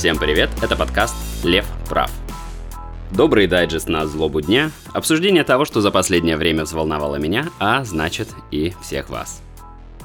Всем 0.00 0.16
привет, 0.16 0.48
это 0.62 0.76
подкаст 0.76 1.14
«Лев 1.44 1.66
прав». 1.86 2.10
Добрый 3.10 3.46
дайджест 3.46 3.86
на 3.86 4.06
злобу 4.06 4.40
дня, 4.40 4.70
обсуждение 4.94 5.44
того, 5.44 5.66
что 5.66 5.82
за 5.82 5.90
последнее 5.90 6.38
время 6.38 6.64
взволновало 6.64 7.16
меня, 7.16 7.48
а 7.58 7.84
значит 7.84 8.28
и 8.50 8.72
всех 8.80 9.10
вас. 9.10 9.42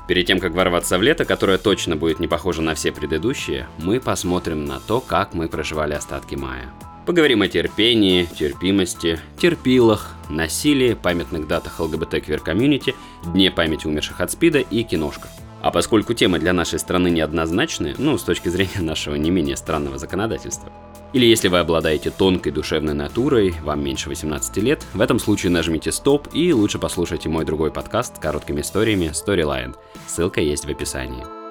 Перед 0.09 0.27
тем, 0.27 0.41
как 0.41 0.52
ворваться 0.52 0.97
в 0.97 1.02
лето, 1.02 1.23
которое 1.23 1.57
точно 1.57 1.95
будет 1.95 2.20
не 2.20 2.27
похоже 2.27 2.61
на 2.61 2.75
все 2.75 2.91
предыдущие, 2.91 3.68
мы 3.77 4.02
посмотрим 4.02 4.66
на 4.66 4.82
то, 4.82 5.00
как 5.00 5.34
мы 5.34 5.47
проживали 5.47 5.93
остатки 5.93 6.36
мая. 6.36 6.73
Поговорим 7.06 7.44
о 7.44 7.48
терпении, 7.48 8.26
терпимости, 8.26 9.20
терпилах, 9.38 10.16
насилии, 10.28 10.96
памятных 10.96 11.48
датах 11.48 11.80
ЛГБТ-квир-комьюнити, 11.80 12.96
Дне 13.32 13.52
памяти 13.52 13.86
умерших 13.86 14.22
от 14.22 14.32
СПИДа 14.32 14.59
и 14.59 14.82
киношках. 14.82 15.30
А 15.62 15.70
поскольку 15.70 16.16
темы 16.16 16.40
для 16.40 16.52
нашей 16.52 16.80
страны 16.80 17.10
неоднозначны, 17.12 17.94
ну, 17.99 18.18
с 18.18 18.23
точки 18.23 18.49
зрения 18.49 18.80
нашего 18.82 19.16
не 19.16 19.30
менее 19.30 19.55
странного 19.55 19.99
законодательства, 19.99 20.72
или 21.13 21.26
если 21.27 21.48
вы 21.48 21.60
обладаете 21.60 22.10
тонкой 22.10 22.52
душевной 22.52 22.96
натурой, 22.96 23.54
вам 23.62 23.84
меньше 23.84 24.10
18 24.10 24.58
лет, 24.58 24.84
в 24.94 24.99
этом 24.99 25.20
случае 25.20 25.52
нажмите 25.52 25.91
стоп 25.91 26.27
и 26.34 26.52
лучше 26.54 26.80
послушайте 26.80 27.30
мой 27.30 27.46
другой 27.46 27.72
подкаст 27.72 28.18
с 28.18 28.20
короткими 28.20 28.62
историями 28.62 29.12
Storyline. 29.13 29.76
Ссылка 30.08 30.41
есть 30.41 30.66
в 30.66 30.70
описании. 30.70 31.45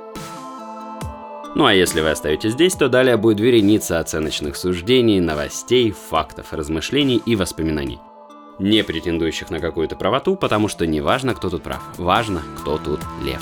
Ну 1.55 1.67
а 1.67 1.73
если 1.73 2.01
вы 2.01 2.11
остаетесь 2.11 2.53
здесь, 2.53 2.75
то 2.75 2.89
далее 2.89 3.17
будет 3.17 3.39
вереница 3.39 4.01
оценочных 4.01 4.57
суждений, 4.57 5.21
новостей, 5.21 5.93
фактов, 5.93 6.53
размышлений 6.53 7.23
и 7.25 7.37
воспоминаний. 7.37 8.01
Не 8.59 8.83
претендующих 8.83 9.51
на 9.51 9.61
какую-то 9.61 9.95
правоту, 9.95 10.35
потому 10.35 10.67
что 10.67 10.85
не 10.85 11.01
важно, 11.01 11.33
кто 11.33 11.51
тут 11.51 11.63
прав, 11.63 11.81
важно, 11.97 12.43
кто 12.59 12.79
тут 12.79 13.01
лев. 13.23 13.41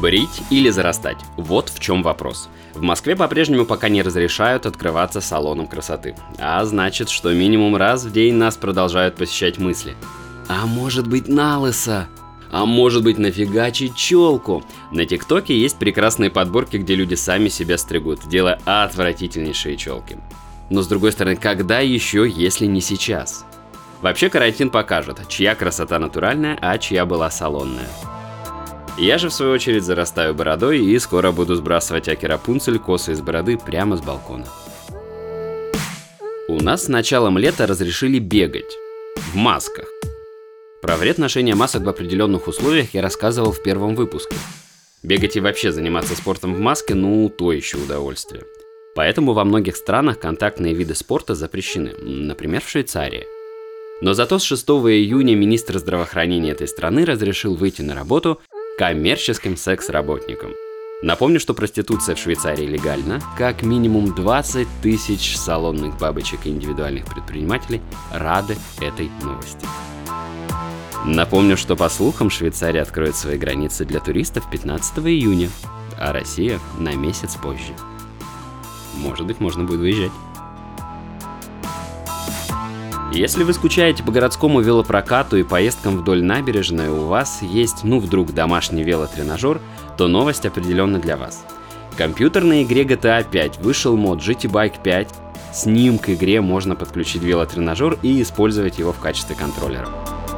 Брить 0.00 0.42
или 0.50 0.70
зарастать? 0.70 1.18
Вот 1.36 1.68
в 1.68 1.80
чем 1.80 2.04
вопрос. 2.04 2.48
В 2.74 2.82
Москве 2.82 3.16
по-прежнему 3.16 3.64
пока 3.64 3.88
не 3.88 4.02
разрешают 4.02 4.64
открываться 4.64 5.20
салоном 5.20 5.66
красоты. 5.66 6.14
А 6.38 6.64
значит, 6.64 7.08
что 7.08 7.32
минимум 7.32 7.74
раз 7.74 8.04
в 8.04 8.12
день 8.12 8.34
нас 8.34 8.56
продолжают 8.56 9.16
посещать 9.16 9.58
мысли. 9.58 9.96
А 10.48 10.66
может 10.66 11.08
быть 11.08 11.26
на 11.26 11.58
лысо? 11.58 12.06
А 12.50 12.64
может 12.64 13.04
быть 13.04 13.18
нафигачить 13.18 13.94
челку? 13.94 14.64
На 14.90 15.04
ТикТоке 15.04 15.58
есть 15.58 15.78
прекрасные 15.78 16.30
подборки, 16.30 16.78
где 16.78 16.94
люди 16.94 17.14
сами 17.14 17.48
себя 17.48 17.76
стригут, 17.76 18.26
делая 18.28 18.60
отвратительнейшие 18.64 19.76
челки. 19.76 20.18
Но 20.70 20.82
с 20.82 20.86
другой 20.86 21.12
стороны, 21.12 21.36
когда 21.36 21.80
еще, 21.80 22.28
если 22.28 22.66
не 22.66 22.80
сейчас? 22.80 23.44
Вообще 24.00 24.30
карантин 24.30 24.70
покажет, 24.70 25.26
чья 25.28 25.54
красота 25.54 25.98
натуральная, 25.98 26.56
а 26.60 26.78
чья 26.78 27.04
была 27.04 27.30
салонная. 27.30 27.88
Я 28.96 29.18
же 29.18 29.28
в 29.28 29.34
свою 29.34 29.52
очередь 29.52 29.84
зарастаю 29.84 30.34
бородой 30.34 30.80
и 30.80 30.98
скоро 30.98 31.30
буду 31.32 31.54
сбрасывать 31.54 32.08
Аки 32.08 32.26
Рапунцель 32.26 32.78
косы 32.78 33.12
из 33.12 33.20
бороды 33.20 33.56
прямо 33.56 33.96
с 33.96 34.00
балкона. 34.00 34.46
У 36.48 36.62
нас 36.62 36.84
с 36.84 36.88
началом 36.88 37.38
лета 37.38 37.66
разрешили 37.66 38.18
бегать. 38.18 38.76
В 39.16 39.36
масках. 39.36 39.97
Про 40.80 40.96
вред 40.96 41.18
ношения 41.18 41.56
масок 41.56 41.82
в 41.82 41.88
определенных 41.88 42.46
условиях 42.46 42.94
я 42.94 43.02
рассказывал 43.02 43.50
в 43.50 43.62
первом 43.62 43.96
выпуске. 43.96 44.36
Бегать 45.02 45.36
и 45.36 45.40
вообще 45.40 45.72
заниматься 45.72 46.14
спортом 46.14 46.54
в 46.54 46.60
маске, 46.60 46.94
ну, 46.94 47.28
то 47.28 47.52
еще 47.52 47.78
удовольствие. 47.78 48.44
Поэтому 48.94 49.32
во 49.32 49.44
многих 49.44 49.76
странах 49.76 50.20
контактные 50.20 50.74
виды 50.74 50.94
спорта 50.94 51.34
запрещены, 51.34 51.94
например, 51.94 52.62
в 52.62 52.68
Швейцарии. 52.68 53.26
Но 54.00 54.14
зато 54.14 54.38
с 54.38 54.44
6 54.44 54.64
июня 54.68 55.34
министр 55.34 55.78
здравоохранения 55.78 56.52
этой 56.52 56.68
страны 56.68 57.04
разрешил 57.04 57.56
выйти 57.56 57.82
на 57.82 57.96
работу 57.96 58.40
коммерческим 58.78 59.56
секс-работникам. 59.56 60.52
Напомню, 61.02 61.40
что 61.40 61.54
проституция 61.54 62.14
в 62.14 62.18
Швейцарии 62.18 62.66
легальна. 62.66 63.20
Как 63.36 63.62
минимум 63.62 64.14
20 64.14 64.68
тысяч 64.82 65.36
салонных 65.36 65.98
бабочек 65.98 66.46
и 66.46 66.50
индивидуальных 66.50 67.06
предпринимателей 67.06 67.80
рады 68.12 68.56
этой 68.80 69.10
новости. 69.24 69.66
Напомню, 71.04 71.56
что 71.56 71.76
по 71.76 71.88
слухам 71.88 72.28
Швейцария 72.28 72.82
откроет 72.82 73.16
свои 73.16 73.38
границы 73.38 73.84
для 73.84 74.00
туристов 74.00 74.48
15 74.50 74.98
июня, 74.98 75.48
а 75.98 76.12
Россия 76.12 76.58
на 76.78 76.94
месяц 76.94 77.36
позже. 77.36 77.72
Может 78.94 79.26
быть, 79.26 79.40
можно 79.40 79.64
будет 79.64 79.80
выезжать. 79.80 80.12
Если 83.12 83.42
вы 83.42 83.54
скучаете 83.54 84.02
по 84.02 84.12
городскому 84.12 84.60
велопрокату 84.60 85.38
и 85.38 85.42
поездкам 85.42 85.96
вдоль 85.96 86.22
набережной, 86.22 86.88
у 86.90 87.06
вас 87.06 87.40
есть, 87.40 87.82
ну 87.82 88.00
вдруг, 88.00 88.34
домашний 88.34 88.84
велотренажер, 88.84 89.60
то 89.96 90.08
новость 90.08 90.44
определенно 90.44 90.98
для 90.98 91.16
вас. 91.16 91.42
В 91.90 91.96
компьютерной 91.96 92.64
игре 92.64 92.84
GTA 92.84 93.26
5 93.28 93.58
вышел 93.58 93.96
мод 93.96 94.18
GT 94.18 94.50
Bike 94.50 94.82
5. 94.82 95.08
С 95.54 95.64
ним 95.64 95.98
к 95.98 96.10
игре 96.10 96.42
можно 96.42 96.76
подключить 96.76 97.22
велотренажер 97.22 97.98
и 98.02 98.20
использовать 98.20 98.78
его 98.78 98.92
в 98.92 98.98
качестве 98.98 99.34
контроллера. 99.34 99.88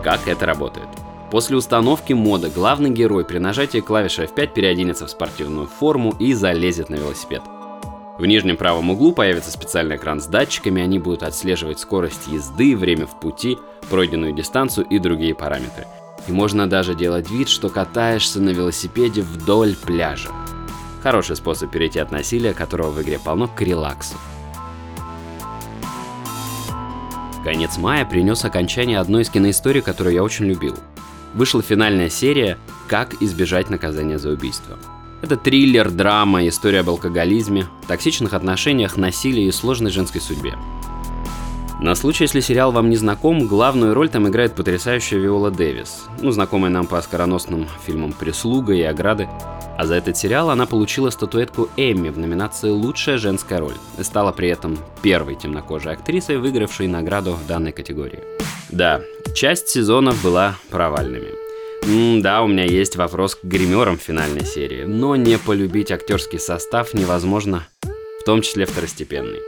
Как 0.03 0.27
это 0.27 0.47
работает? 0.47 0.88
После 1.31 1.56
установки 1.56 2.12
мода 2.12 2.49
главный 2.49 2.91
герой 2.91 3.25
при 3.25 3.38
нажатии 3.38 3.81
клавиши 3.81 4.25
F5 4.25 4.55
переоденется 4.55 5.06
в 5.06 5.11
спортивную 5.11 5.66
форму 5.66 6.15
и 6.19 6.33
залезет 6.33 6.88
на 6.88 6.94
велосипед. 6.94 7.43
В 8.19 8.27
нижнем 8.27 8.56
правом 8.56 8.91
углу 8.91 9.12
появится 9.12 9.50
специальный 9.50 9.97
экран 9.97 10.21
с 10.21 10.27
датчиками, 10.27 10.83
они 10.83 10.99
будут 10.99 11.22
отслеживать 11.22 11.78
скорость 11.78 12.28
езды, 12.28 12.77
время 12.77 13.06
в 13.06 13.19
пути, 13.21 13.59
пройденную 13.88 14.33
дистанцию 14.33 14.87
и 14.87 14.99
другие 14.99 15.34
параметры. 15.34 15.87
И 16.27 16.32
можно 16.32 16.69
даже 16.69 16.94
делать 16.94 17.31
вид, 17.31 17.49
что 17.49 17.69
катаешься 17.69 18.41
на 18.41 18.50
велосипеде 18.50 19.22
вдоль 19.22 19.75
пляжа. 19.75 20.31
Хороший 21.03 21.37
способ 21.37 21.71
перейти 21.71 21.99
от 21.99 22.11
насилия, 22.11 22.53
которого 22.53 22.91
в 22.91 23.03
игре 23.03 23.19
полно, 23.19 23.49
к 23.49 23.61
релаксу. 23.62 24.17
Конец 27.45 27.78
мая 27.78 28.05
принес 28.05 28.45
окончание 28.45 28.99
одной 28.99 29.23
из 29.23 29.31
киноисторий, 29.31 29.81
которую 29.81 30.15
я 30.15 30.23
очень 30.23 30.45
любил. 30.45 30.77
Вышла 31.34 31.62
финальная 31.62 32.11
серия 32.11 32.59
«Как 32.87 33.23
избежать 33.23 33.71
наказания 33.71 34.19
за 34.19 34.31
убийство». 34.31 34.77
Это 35.23 35.37
триллер, 35.37 35.91
драма, 35.91 36.47
история 36.49 36.81
об 36.81 36.91
алкоголизме, 36.91 37.67
токсичных 37.87 38.34
отношениях, 38.34 38.97
насилии 38.97 39.45
и 39.45 39.53
сложной 39.53 39.91
женской 39.91 40.21
судьбе. 40.21 40.55
На 41.81 41.95
случай, 41.95 42.25
если 42.25 42.41
сериал 42.41 42.73
вам 42.73 42.91
не 42.91 42.97
знаком, 42.97 43.47
главную 43.47 43.95
роль 43.95 44.11
там 44.11 44.29
играет 44.29 44.55
потрясающая 44.55 45.19
Виола 45.19 45.50
Дэвис, 45.50 46.05
ну, 46.21 46.31
знакомая 46.31 46.71
нам 46.71 46.87
по 46.87 46.99
оскароносным 46.99 47.67
фильмам 47.87 48.12
«Прислуга» 48.12 48.75
и 48.75 48.83
«Ограды». 48.83 49.31
А 49.81 49.87
за 49.87 49.95
этот 49.95 50.19
сериал 50.19 50.51
она 50.51 50.67
получила 50.67 51.09
статуэтку 51.09 51.71
Эмми 51.79 52.11
в 52.11 52.19
номинации 52.19 52.69
«Лучшая 52.69 53.17
женская 53.17 53.61
роль» 53.61 53.77
и 53.99 54.03
стала 54.03 54.31
при 54.31 54.49
этом 54.49 54.79
первой 55.01 55.37
темнокожей 55.37 55.93
актрисой, 55.93 56.37
выигравшей 56.37 56.87
награду 56.87 57.33
в 57.33 57.47
данной 57.47 57.73
категории. 57.73 58.19
Да, 58.69 59.01
часть 59.35 59.71
сезонов 59.71 60.23
была 60.23 60.57
провальными. 60.69 61.31
Да, 62.21 62.43
у 62.43 62.47
меня 62.47 62.67
есть 62.67 62.97
вопрос 62.97 63.37
к 63.37 63.43
гримерам 63.43 63.97
финальной 63.97 64.45
серии, 64.45 64.85
но 64.85 65.17
не 65.17 65.39
полюбить 65.39 65.91
актерский 65.91 66.39
состав 66.39 66.93
невозможно, 66.93 67.67
в 68.21 68.25
том 68.27 68.43
числе 68.43 68.67
второстепенный. 68.67 69.41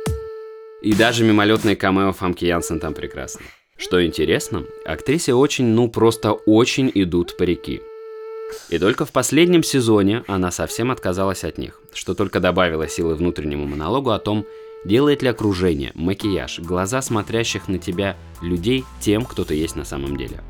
И 0.80 0.94
даже 0.94 1.24
мимолетные 1.24 1.76
камео 1.76 2.14
Фамки 2.14 2.46
Янсен 2.46 2.80
там 2.80 2.94
прекрасны. 2.94 3.44
Что 3.76 4.02
интересно, 4.02 4.64
актрисе 4.86 5.34
очень, 5.34 5.66
ну 5.66 5.90
просто 5.90 6.32
очень 6.32 6.90
идут 6.94 7.36
парики. 7.36 7.82
И 8.68 8.78
только 8.78 9.04
в 9.04 9.12
последнем 9.12 9.62
сезоне 9.62 10.24
она 10.26 10.50
совсем 10.50 10.90
отказалась 10.90 11.44
от 11.44 11.58
них, 11.58 11.80
что 11.92 12.14
только 12.14 12.40
добавило 12.40 12.88
силы 12.88 13.14
внутреннему 13.14 13.66
монологу 13.66 14.10
о 14.10 14.18
том, 14.18 14.46
делает 14.84 15.22
ли 15.22 15.28
окружение, 15.28 15.92
макияж, 15.94 16.60
глаза 16.60 17.02
смотрящих 17.02 17.68
на 17.68 17.78
тебя 17.78 18.16
людей 18.40 18.84
тем, 19.00 19.24
кто 19.24 19.44
ты 19.44 19.54
есть 19.54 19.76
на 19.76 19.84
самом 19.84 20.16
деле. 20.16 20.40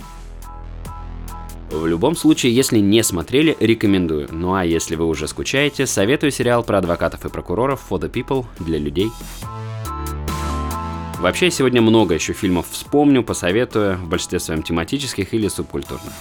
В 1.70 1.86
любом 1.86 2.16
случае, 2.16 2.54
если 2.54 2.78
не 2.78 3.02
смотрели, 3.02 3.56
рекомендую. 3.58 4.28
Ну 4.30 4.54
а 4.54 4.64
если 4.64 4.94
вы 4.94 5.06
уже 5.06 5.26
скучаете, 5.26 5.86
советую 5.86 6.30
сериал 6.30 6.62
про 6.64 6.78
адвокатов 6.78 7.24
и 7.24 7.30
прокуроров 7.30 7.82
For 7.88 7.98
the 7.98 8.12
People 8.12 8.44
для 8.60 8.78
людей. 8.78 9.10
Вообще, 11.18 11.50
сегодня 11.50 11.80
много 11.80 12.14
еще 12.14 12.34
фильмов 12.34 12.66
вспомню, 12.70 13.22
посоветую, 13.22 13.96
в 13.96 14.08
большинстве 14.08 14.40
своем 14.40 14.62
тематических 14.62 15.32
или 15.32 15.48
субкультурных. 15.48 16.12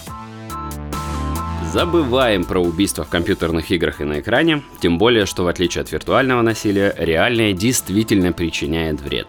Забываем 1.72 2.44
про 2.44 2.60
убийства 2.60 3.06
в 3.06 3.10
компьютерных 3.10 3.72
играх 3.72 4.02
и 4.02 4.04
на 4.04 4.20
экране, 4.20 4.62
тем 4.82 4.98
более, 4.98 5.26
что 5.26 5.46
в 5.46 5.48
отличие 5.48 5.84
от 5.84 5.92
виртуального 5.94 6.42
насилия, 6.42 6.94
реальное 6.98 7.54
действительно 7.54 8.34
причиняет 8.34 9.00
вред. 9.00 9.28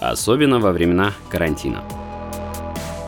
Особенно 0.00 0.58
во 0.58 0.72
времена 0.72 1.12
карантина. 1.28 1.84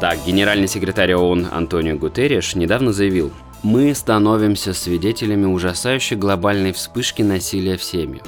Так, 0.00 0.18
генеральный 0.24 0.68
секретарь 0.68 1.14
ООН 1.14 1.48
Антонио 1.50 1.96
Гутерриш 1.96 2.54
недавно 2.54 2.92
заявил, 2.92 3.32
«Мы 3.64 3.92
становимся 3.96 4.74
свидетелями 4.74 5.46
ужасающей 5.46 6.14
глобальной 6.14 6.72
вспышки 6.72 7.22
насилия 7.22 7.76
в 7.76 7.82
семьях. 7.82 8.22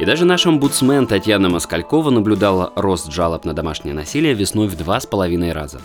И 0.00 0.04
даже 0.04 0.24
наш 0.24 0.44
омбудсмен 0.44 1.06
Татьяна 1.06 1.48
Москалькова 1.50 2.10
наблюдала 2.10 2.72
рост 2.74 3.12
жалоб 3.12 3.44
на 3.44 3.54
домашнее 3.54 3.94
насилие 3.94 4.34
весной 4.34 4.66
в 4.66 4.76
два 4.76 4.98
с 4.98 5.06
половиной 5.06 5.52
раза. 5.52 5.80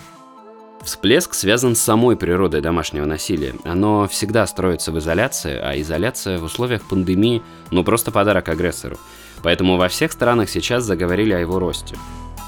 Всплеск 0.82 1.34
связан 1.34 1.76
с 1.76 1.80
самой 1.80 2.16
природой 2.16 2.62
домашнего 2.62 3.04
насилия. 3.04 3.54
Оно 3.64 4.08
всегда 4.08 4.46
строится 4.46 4.92
в 4.92 4.98
изоляции, 4.98 5.58
а 5.58 5.78
изоляция 5.80 6.38
в 6.38 6.44
условиях 6.44 6.82
пандемии– 6.82 7.42
ну 7.70 7.84
просто 7.84 8.10
подарок 8.10 8.48
агрессору. 8.48 8.96
Поэтому 9.42 9.76
во 9.76 9.88
всех 9.88 10.12
странах 10.12 10.48
сейчас 10.48 10.84
заговорили 10.84 11.32
о 11.32 11.38
его 11.38 11.58
росте. 11.58 11.96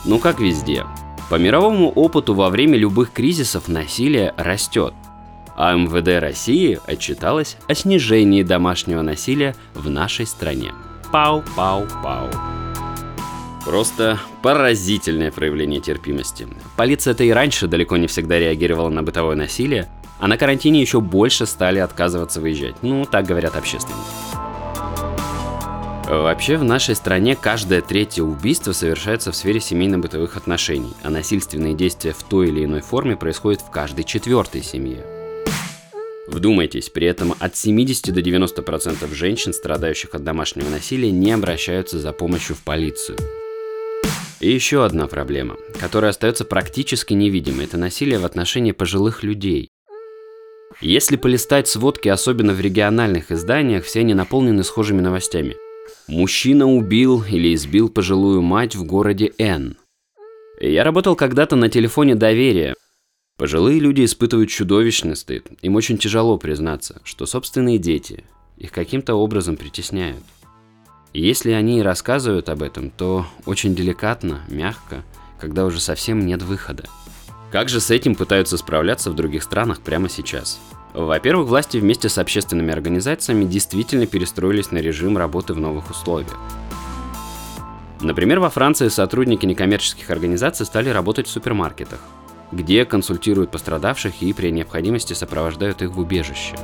Ну 0.05 0.19
как 0.19 0.41
везде. 0.41 0.87
По 1.31 1.37
мировому 1.37 1.91
опыту 1.91 2.35
во 2.35 2.49
время 2.49 2.77
любых 2.77 3.13
кризисов 3.13 3.69
насилие 3.69 4.35
растет. 4.37 4.95
А 5.55 5.75
МВД 5.75 6.21
России 6.21 6.81
отчиталось 6.87 7.57
о 7.69 7.75
снижении 7.75 8.43
домашнего 8.43 9.03
насилия 9.03 9.55
в 9.75 9.91
нашей 9.91 10.27
стране. 10.27 10.73
Пау-пау-пау. 11.13 12.62
Просто 13.65 14.19
поразительное 14.43 15.31
проявление 15.31 15.81
терпимости. 15.81 16.49
Полиция-то 16.77 17.23
и 17.23 17.31
раньше 17.31 17.69
далеко 17.69 17.97
не 17.97 18.09
всегда 18.09 18.39
реагировала 18.39 18.89
на 18.89 19.03
бытовое 19.03 19.37
насилие, 19.37 19.89
а 20.19 20.27
на 20.27 20.37
карантине 20.37 20.81
еще 20.81 21.01
больше 21.01 21.47
стали 21.47 21.79
отказываться 21.79 22.41
выезжать. 22.41 22.75
Ну, 22.83 23.05
так 23.05 23.27
говорят 23.27 23.57
общественники. 23.57 24.01
Вообще 26.09 26.57
в 26.57 26.65
нашей 26.65 26.95
стране 26.95 27.37
каждое 27.37 27.81
третье 27.81 28.23
убийство 28.23 28.73
совершается 28.73 29.33
в 29.33 29.37
сфере 29.37 29.61
семейно-бытовых 29.61 30.37
отношений, 30.37 30.93
а 31.03 31.11
насильственные 31.11 31.75
действия 31.75 32.13
в 32.13 32.23
той 32.25 32.49
или 32.49 32.65
иной 32.65 32.83
форме 32.83 33.17
происходят 33.17 33.63
в 33.63 33.71
каждой 33.71 34.05
четвертой 34.05 34.63
семье. 34.63 35.07
Вдумайтесь, 36.27 36.89
при 36.89 37.07
этом 37.07 37.35
от 37.39 37.57
70 37.57 38.13
до 38.13 38.21
90% 38.21 39.15
женщин, 39.15 39.53
страдающих 39.53 40.15
от 40.15 40.25
домашнего 40.25 40.69
насилия, 40.69 41.11
не 41.11 41.33
обращаются 41.33 41.99
за 41.99 42.13
помощью 42.13 42.57
в 42.57 42.61
полицию. 42.61 43.19
И 44.43 44.51
еще 44.51 44.85
одна 44.85 45.07
проблема, 45.07 45.57
которая 45.79 46.11
остается 46.11 46.45
практически 46.45 47.15
невидимой, 47.15 47.67
это 47.67 47.79
насилие 47.79 48.19
в 48.19 48.25
отношении 48.25 48.73
пожилых 48.73 49.23
людей. 49.23 49.69
Если 50.81 51.15
полистать 51.15 51.69
сводки, 51.69 52.09
особенно 52.09 52.53
в 52.53 52.61
региональных 52.61 53.31
изданиях, 53.31 53.85
все 53.85 54.01
они 54.01 54.15
наполнены 54.15 54.65
схожими 54.65 55.01
новостями. 55.01 55.57
Мужчина 56.09 56.67
убил 56.67 57.23
или 57.23 57.55
избил 57.55 57.89
пожилую 57.89 58.43
мать 58.43 58.75
в 58.75 58.83
городе 58.83 59.33
Н. 59.39 59.77
Я 60.61 60.83
работал 60.83 61.15
когда-то 61.15 61.55
на 61.55 61.69
телефоне 61.69 62.17
доверия. 62.17 62.75
Пожилые 63.39 63.79
люди 63.79 64.05
испытывают 64.05 64.51
чудовищный 64.51 65.15
стыд. 65.15 65.47
Им 65.63 65.77
очень 65.77 65.99
тяжело 65.99 66.37
признаться, 66.37 67.01
что 67.05 67.27
собственные 67.27 67.79
дети 67.79 68.25
их 68.57 68.73
каким-то 68.73 69.15
образом 69.15 69.57
притесняют. 69.57 70.25
И 71.13 71.21
если 71.21 71.53
они 71.53 71.79
и 71.79 71.83
рассказывают 71.83 72.49
об 72.49 72.63
этом, 72.63 72.91
то 72.91 73.27
очень 73.45 73.75
деликатно, 73.75 74.41
мягко, 74.49 75.03
когда 75.39 75.65
уже 75.67 75.81
совсем 75.81 76.25
нет 76.25 76.43
выхода. 76.43 76.85
Как 77.51 77.69
же 77.69 77.81
с 77.81 77.91
этим 77.91 78.15
пытаются 78.15 78.57
справляться 78.57 79.11
в 79.11 79.15
других 79.15 79.43
странах 79.43 79.81
прямо 79.81 80.09
сейчас? 80.09 80.59
Во-первых, 80.95 81.49
власти 81.49 81.77
вместе 81.77 82.09
с 82.09 82.17
общественными 82.17 82.73
организациями 82.73 83.45
действительно 83.45 84.07
перестроились 84.07 84.71
на 84.71 84.79
режим 84.79 85.19
работы 85.19 85.53
в 85.53 85.61
новых 85.61 85.91
условиях. 85.91 86.39
Например, 88.01 88.41
во 88.41 88.51
Франции 88.51 88.89
сотрудники 88.89 89.47
некоммерческих 89.47 90.11
организаций 90.11 90.67
стали 90.67 90.89
работать 90.89 91.27
в 91.27 91.31
супермаркетах, 91.31 92.01
где 92.51 92.85
консультируют 92.85 93.51
пострадавших 93.51 94.23
и 94.23 94.33
при 94.33 94.51
необходимости 94.51 95.13
сопровождают 95.13 95.83
их 95.83 95.91
в 95.91 95.99
убежище. 95.99 96.57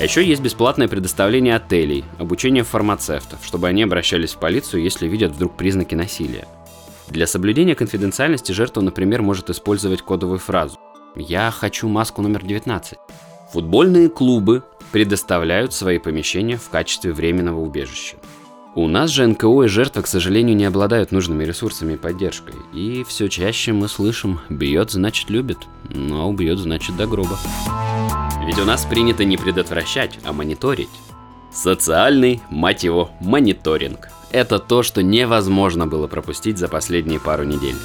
А 0.00 0.04
еще 0.04 0.24
есть 0.24 0.40
бесплатное 0.40 0.88
предоставление 0.88 1.56
отелей, 1.56 2.06
обучение 2.18 2.64
фармацевтов, 2.64 3.40
чтобы 3.42 3.68
они 3.68 3.82
обращались 3.82 4.32
в 4.32 4.38
полицию, 4.38 4.82
если 4.82 5.06
видят 5.06 5.32
вдруг 5.32 5.58
признаки 5.58 5.94
насилия. 5.94 6.48
Для 7.08 7.26
соблюдения 7.26 7.74
конфиденциальности 7.74 8.52
жертва, 8.52 8.80
например, 8.80 9.20
может 9.20 9.50
использовать 9.50 10.00
кодовую 10.00 10.38
фразу 10.38 10.78
«Я 11.16 11.50
хочу 11.50 11.86
маску 11.86 12.22
номер 12.22 12.42
19». 12.42 12.94
Футбольные 13.52 14.08
клубы 14.08 14.62
предоставляют 14.90 15.74
свои 15.74 15.98
помещения 15.98 16.56
в 16.56 16.70
качестве 16.70 17.12
временного 17.12 17.60
убежища. 17.60 18.16
У 18.74 18.88
нас 18.88 19.10
же 19.10 19.26
НКО 19.26 19.64
и 19.64 19.68
жертвы, 19.68 20.00
к 20.00 20.06
сожалению, 20.06 20.56
не 20.56 20.64
обладают 20.64 21.12
нужными 21.12 21.44
ресурсами 21.44 21.92
и 21.92 21.98
поддержкой. 21.98 22.54
И 22.72 23.04
все 23.06 23.28
чаще 23.28 23.74
мы 23.74 23.86
слышим 23.86 24.40
«бьет, 24.48 24.92
значит 24.92 25.28
любит», 25.28 25.58
но 25.90 26.30
убьет, 26.30 26.58
значит 26.58 26.96
до 26.96 27.06
гроба. 27.06 27.38
Ведь 28.50 28.58
у 28.58 28.64
нас 28.64 28.84
принято 28.84 29.24
не 29.24 29.36
предотвращать, 29.36 30.18
а 30.24 30.32
мониторить. 30.32 30.90
Социальный, 31.52 32.42
мать 32.50 32.82
его, 32.82 33.12
мониторинг. 33.20 34.08
Это 34.32 34.58
то, 34.58 34.82
что 34.82 35.04
невозможно 35.04 35.86
было 35.86 36.08
пропустить 36.08 36.58
за 36.58 36.66
последние 36.66 37.20
пару 37.20 37.44
недель. 37.44 37.76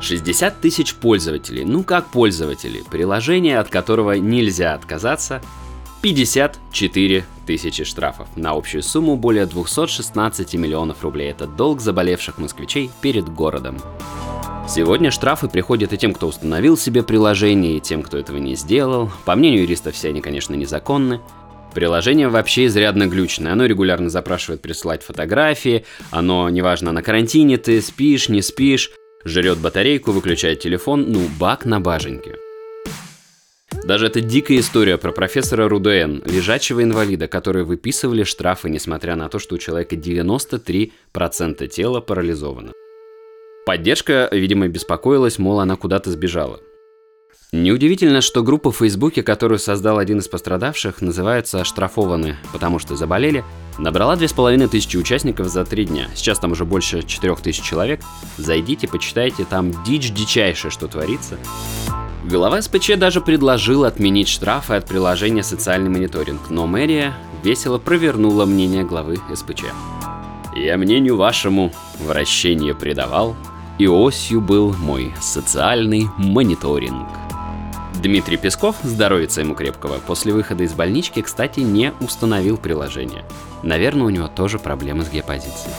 60 0.00 0.60
тысяч 0.60 0.94
пользователей, 0.94 1.64
ну 1.64 1.82
как 1.82 2.12
пользователи, 2.12 2.84
приложение, 2.88 3.58
от 3.58 3.70
которого 3.70 4.12
нельзя 4.12 4.74
отказаться, 4.74 5.42
54 6.00 7.24
тысячи 7.44 7.82
штрафов 7.82 8.28
на 8.36 8.52
общую 8.52 8.84
сумму 8.84 9.16
более 9.16 9.46
216 9.46 10.54
миллионов 10.54 11.02
рублей. 11.02 11.32
Это 11.32 11.48
долг 11.48 11.80
заболевших 11.80 12.38
москвичей 12.38 12.88
перед 13.00 13.28
городом. 13.28 13.78
Сегодня 14.68 15.10
штрафы 15.10 15.48
приходят 15.48 15.94
и 15.94 15.96
тем, 15.96 16.12
кто 16.12 16.26
установил 16.26 16.76
себе 16.76 17.02
приложение, 17.02 17.78
и 17.78 17.80
тем, 17.80 18.02
кто 18.02 18.18
этого 18.18 18.36
не 18.36 18.54
сделал. 18.54 19.10
По 19.24 19.34
мнению 19.34 19.62
юристов, 19.62 19.94
все 19.94 20.10
они, 20.10 20.20
конечно, 20.20 20.54
незаконны. 20.54 21.22
Приложение 21.74 22.28
вообще 22.28 22.66
изрядно 22.66 23.06
глючное. 23.06 23.52
Оно 23.52 23.64
регулярно 23.64 24.10
запрашивает 24.10 24.60
присылать 24.60 25.02
фотографии. 25.02 25.86
Оно, 26.10 26.50
неважно, 26.50 26.92
на 26.92 27.02
карантине 27.02 27.56
ты 27.56 27.80
спишь, 27.80 28.28
не 28.28 28.42
спишь, 28.42 28.90
жрет 29.24 29.56
батарейку, 29.56 30.12
выключает 30.12 30.60
телефон, 30.60 31.06
ну, 31.08 31.20
бак 31.40 31.64
на 31.64 31.80
баженьке. 31.80 32.36
Даже 33.84 34.06
эта 34.08 34.20
дикая 34.20 34.58
история 34.58 34.98
про 34.98 35.12
профессора 35.12 35.66
Руден, 35.66 36.22
лежачего 36.26 36.82
инвалида, 36.82 37.26
которые 37.26 37.64
выписывали 37.64 38.22
штрафы, 38.22 38.68
несмотря 38.68 39.16
на 39.16 39.30
то, 39.30 39.38
что 39.38 39.54
у 39.54 39.58
человека 39.58 39.96
93% 39.96 41.66
тела 41.68 42.00
парализовано. 42.02 42.72
Поддержка, 43.68 44.30
видимо, 44.32 44.66
беспокоилась, 44.66 45.38
мол, 45.38 45.60
она 45.60 45.76
куда-то 45.76 46.10
сбежала. 46.10 46.58
Неудивительно, 47.52 48.22
что 48.22 48.42
группа 48.42 48.72
в 48.72 48.78
Фейсбуке, 48.78 49.22
которую 49.22 49.58
создал 49.58 49.98
один 49.98 50.20
из 50.20 50.28
пострадавших, 50.28 51.02
называется 51.02 51.60
«Оштрафованы, 51.60 52.36
потому 52.50 52.78
что 52.78 52.96
заболели», 52.96 53.44
набрала 53.76 54.16
2500 54.16 54.94
участников 54.94 55.48
за 55.48 55.66
три 55.66 55.84
дня. 55.84 56.08
Сейчас 56.14 56.38
там 56.38 56.52
уже 56.52 56.64
больше 56.64 57.02
4000 57.02 57.62
человек. 57.62 58.00
Зайдите, 58.38 58.88
почитайте, 58.88 59.44
там 59.44 59.84
дичь 59.84 60.12
дичайшая, 60.12 60.72
что 60.72 60.88
творится. 60.88 61.36
Глава 62.24 62.62
СПЧ 62.62 62.96
даже 62.96 63.20
предложил 63.20 63.84
отменить 63.84 64.28
штрафы 64.28 64.76
от 64.76 64.86
приложения 64.86 65.42
«Социальный 65.42 65.90
мониторинг», 65.90 66.48
но 66.48 66.66
мэрия 66.66 67.12
весело 67.44 67.76
провернула 67.76 68.46
мнение 68.46 68.84
главы 68.84 69.18
СПЧ. 69.34 69.64
«Я 70.56 70.78
мнению 70.78 71.18
вашему 71.18 71.70
вращение 72.00 72.74
придавал, 72.74 73.36
и 73.78 73.86
осью 73.86 74.40
был 74.40 74.74
мой 74.74 75.14
социальный 75.20 76.08
мониторинг. 76.16 77.08
Дмитрий 78.02 78.36
Песков, 78.36 78.76
здоровится 78.82 79.40
ему 79.40 79.54
крепкого, 79.54 79.98
после 79.98 80.32
выхода 80.32 80.64
из 80.64 80.72
больнички, 80.72 81.22
кстати, 81.22 81.60
не 81.60 81.92
установил 82.00 82.56
приложение. 82.56 83.24
Наверное, 83.62 84.06
у 84.06 84.10
него 84.10 84.28
тоже 84.28 84.58
проблемы 84.58 85.04
с 85.04 85.10
геопозицией. 85.10 85.74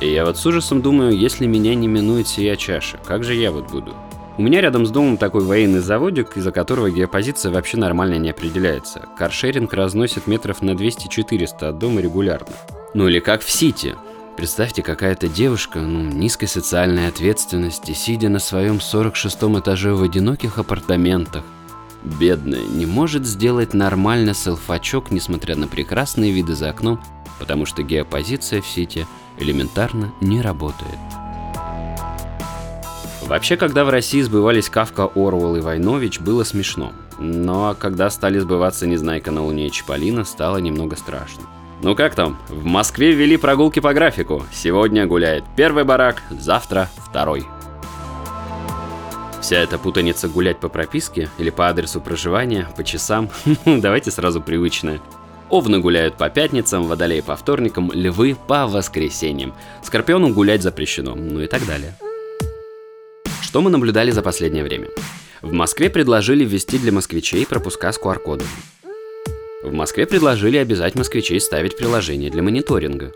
И 0.00 0.12
я 0.12 0.24
вот 0.24 0.36
с 0.36 0.46
ужасом 0.46 0.82
думаю, 0.82 1.16
если 1.16 1.46
меня 1.46 1.74
не 1.74 1.88
минует 1.88 2.28
сия 2.28 2.56
чаша, 2.56 2.98
как 3.04 3.24
же 3.24 3.34
я 3.34 3.50
вот 3.50 3.70
буду? 3.70 3.94
У 4.36 4.42
меня 4.42 4.60
рядом 4.60 4.86
с 4.86 4.90
домом 4.90 5.16
такой 5.16 5.42
военный 5.42 5.80
заводик, 5.80 6.36
из-за 6.36 6.52
которого 6.52 6.90
геопозиция 6.90 7.50
вообще 7.50 7.76
нормально 7.76 8.18
не 8.18 8.30
определяется. 8.30 9.08
Каршеринг 9.18 9.72
разносит 9.72 10.28
метров 10.28 10.62
на 10.62 10.72
200-400 10.72 11.70
от 11.70 11.78
дома 11.78 12.00
регулярно. 12.00 12.54
Ну 12.94 13.08
или 13.08 13.18
как 13.18 13.42
в 13.42 13.50
Сити. 13.50 13.96
Представьте, 14.38 14.84
какая-то 14.84 15.26
девушка, 15.26 15.80
ну, 15.80 16.00
низкой 16.00 16.46
социальной 16.46 17.08
ответственности, 17.08 17.90
сидя 17.90 18.28
на 18.28 18.38
своем 18.38 18.76
46-м 18.76 19.58
этаже 19.58 19.94
в 19.94 20.02
одиноких 20.04 20.58
апартаментах, 20.58 21.42
бедная, 22.04 22.62
не 22.62 22.86
может 22.86 23.26
сделать 23.26 23.74
нормально 23.74 24.34
селфачок, 24.34 25.10
несмотря 25.10 25.56
на 25.56 25.66
прекрасные 25.66 26.30
виды 26.30 26.54
за 26.54 26.70
окном, 26.70 27.00
потому 27.40 27.66
что 27.66 27.82
геопозиция 27.82 28.62
в 28.62 28.66
сети 28.68 29.08
элементарно 29.40 30.12
не 30.20 30.40
работает. 30.40 31.00
Вообще, 33.22 33.56
когда 33.56 33.84
в 33.84 33.88
России 33.88 34.22
сбывались 34.22 34.70
Кавка, 34.70 35.10
Орвел 35.16 35.56
и 35.56 35.60
Войнович, 35.60 36.20
было 36.20 36.44
смешно. 36.44 36.92
Но 37.18 37.74
когда 37.76 38.08
стали 38.08 38.38
сбываться 38.38 38.86
Незнайка 38.86 39.32
на 39.32 39.42
Луне 39.42 39.66
и 39.66 39.72
Чиполлино, 39.72 40.22
стало 40.22 40.58
немного 40.58 40.94
страшно. 40.94 41.42
Ну 41.80 41.94
как 41.94 42.16
там? 42.16 42.36
В 42.48 42.64
Москве 42.64 43.12
ввели 43.12 43.36
прогулки 43.36 43.78
по 43.78 43.94
графику. 43.94 44.44
Сегодня 44.52 45.06
гуляет 45.06 45.44
первый 45.56 45.84
барак, 45.84 46.22
завтра 46.30 46.90
второй. 46.96 47.46
Вся 49.40 49.58
эта 49.58 49.78
путаница 49.78 50.28
гулять 50.28 50.58
по 50.58 50.68
прописке 50.68 51.30
или 51.38 51.50
по 51.50 51.68
адресу 51.68 52.00
проживания, 52.00 52.68
по 52.76 52.82
часам, 52.82 53.30
давайте 53.64 54.10
сразу 54.10 54.40
привычное. 54.40 55.00
Овны 55.48 55.78
гуляют 55.78 56.16
по 56.16 56.28
пятницам, 56.28 56.82
водолеи 56.82 57.20
по 57.20 57.36
вторникам, 57.36 57.92
львы 57.92 58.36
по 58.48 58.66
воскресеньям. 58.66 59.54
Скорпиону 59.82 60.30
гулять 60.34 60.62
запрещено, 60.62 61.14
ну 61.14 61.40
и 61.40 61.46
так 61.46 61.64
далее. 61.64 61.94
Что 63.40 63.62
мы 63.62 63.70
наблюдали 63.70 64.10
за 64.10 64.20
последнее 64.20 64.64
время? 64.64 64.88
В 65.40 65.52
Москве 65.52 65.88
предложили 65.88 66.44
ввести 66.44 66.76
для 66.76 66.90
москвичей 66.90 67.46
пропуска 67.46 67.92
с 67.92 68.00
QR-кодом. 68.00 68.48
В 69.60 69.72
Москве 69.72 70.06
предложили 70.06 70.56
обязать 70.56 70.94
москвичей 70.94 71.40
ставить 71.40 71.76
приложение 71.76 72.30
для 72.30 72.44
мониторинга. 72.44 73.12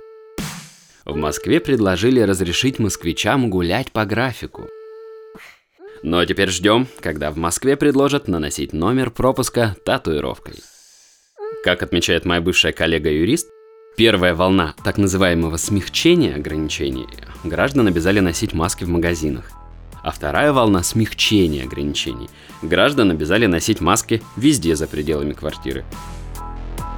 В 1.04 1.14
Москве 1.14 1.60
предложили 1.60 2.18
разрешить 2.18 2.80
москвичам 2.80 3.48
гулять 3.48 3.92
по 3.92 4.04
графику. 4.04 4.68
Ну 6.02 6.18
а 6.18 6.26
теперь 6.26 6.50
ждем, 6.50 6.88
когда 6.98 7.30
в 7.30 7.36
Москве 7.36 7.76
предложат 7.76 8.26
наносить 8.26 8.72
номер 8.72 9.10
пропуска 9.10 9.76
татуировкой. 9.84 10.54
Как 11.62 11.84
отмечает 11.84 12.24
моя 12.24 12.40
бывшая 12.40 12.72
коллега-юрист, 12.72 13.48
первая 13.96 14.34
волна 14.34 14.74
так 14.82 14.98
называемого 14.98 15.56
смягчения 15.58 16.34
ограничений 16.34 17.06
граждан 17.44 17.86
обязали 17.86 18.18
носить 18.18 18.52
маски 18.52 18.82
в 18.82 18.88
магазинах. 18.88 19.48
А 20.02 20.10
вторая 20.10 20.52
волна 20.52 20.82
смягчения 20.82 21.62
ограничений 21.62 22.28
граждан 22.62 23.12
обязали 23.12 23.46
носить 23.46 23.80
маски 23.80 24.20
везде 24.36 24.74
за 24.74 24.88
пределами 24.88 25.34
квартиры. 25.34 25.84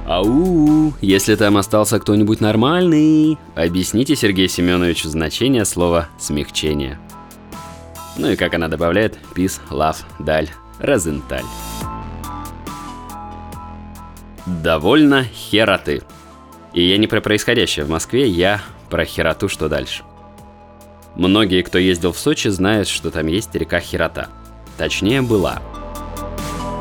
Ау, 0.07 0.93
если 1.01 1.35
там 1.35 1.57
остался 1.57 1.99
кто-нибудь 1.99 2.39
нормальный, 2.39 3.39
объясните 3.55 4.15
Сергею 4.15 4.47
Семеновичу 4.47 5.09
значение 5.09 5.65
слова 5.65 6.09
«смягчение». 6.19 6.99
Ну 8.15 8.29
и 8.29 8.35
как 8.35 8.53
она 8.53 8.67
добавляет, 8.67 9.17
peace, 9.33 9.59
love, 9.71 9.97
даль, 10.19 10.49
розенталь. 10.79 11.43
Довольно 14.45 15.23
хероты. 15.23 16.03
И 16.73 16.83
я 16.83 16.97
не 16.97 17.07
про 17.07 17.19
происходящее 17.19 17.83
в 17.85 17.89
Москве, 17.89 18.27
я 18.27 18.61
про 18.91 19.05
хероту, 19.05 19.49
что 19.49 19.69
дальше. 19.69 20.03
Многие, 21.15 21.63
кто 21.63 21.79
ездил 21.79 22.11
в 22.11 22.19
Сочи, 22.19 22.49
знают, 22.49 22.87
что 22.87 23.09
там 23.09 23.25
есть 23.27 23.55
река 23.55 23.79
Херота. 23.79 24.27
Точнее, 24.77 25.21
была. 25.21 25.61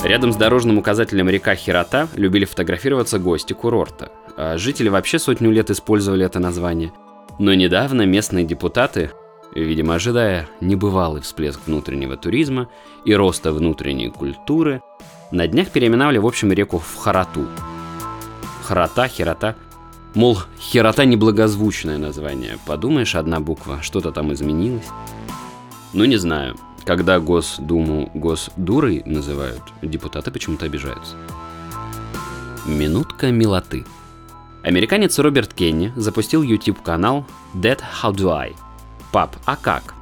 Рядом 0.05 0.35
с 0.35 0.37
дорожным 0.37 0.77
указателем 0.77 1.31
река 1.31 1.55
Херота 1.55 2.09
любили 2.15 2.45
фотографироваться 2.45 3.19
гости 3.19 3.55
курорта. 3.55 4.13
А 4.37 4.59
жители 4.59 4.91
вообще 4.91 5.19
сотню 5.19 5.51
лет 5.51 5.71
использовали 5.71 6.27
это 6.27 6.39
название. 6.41 6.93
Но 7.39 7.55
недавно 7.55 8.03
местные 8.03 8.45
депутаты, 8.45 9.13
видимо 9.55 9.95
ожидая 9.95 10.47
небывалый 10.61 11.23
всплеск 11.23 11.61
внутреннего 11.67 12.19
туризма 12.19 12.69
и 13.07 13.15
роста 13.15 13.51
внутренней 13.51 14.11
культуры, 14.11 14.83
на 15.31 15.47
днях 15.47 15.71
переименовали 15.71 16.19
в 16.19 16.27
общем 16.27 16.53
реку 16.53 16.79
в 16.79 16.97
Харату. 16.97 17.47
Харата, 18.63 19.09
Херота. 19.09 19.57
Мол, 20.15 20.39
Херота 20.61 21.07
неблагозвучное 21.07 21.97
название. 21.97 22.59
Подумаешь, 22.67 23.15
одна 23.15 23.41
буква, 23.41 23.81
что-то 23.81 24.13
там 24.13 24.35
изменилось. 24.35 24.89
Ну 25.95 26.05
не 26.05 26.19
знаю. 26.19 26.57
Когда 26.85 27.19
Госдуму 27.19 28.11
Госдурой 28.15 29.03
называют, 29.07 29.63
депутаты 29.83 30.31
почему-то 30.31 30.67
обижаются. 30.67 31.17
Минутка 32.67 33.31
милоты. 33.31 33.85
Американец 34.63 35.19
Роберт 35.19 35.55
Кенни 35.55 35.93
запустил 35.97 36.43
YouTube-канал 36.43 37.27
Dead 37.55 37.81
How 38.03 38.13
Do 38.13 38.31
I? 38.31 38.55
Пап, 39.13 39.37
а 39.45 39.57
как? 39.57 39.95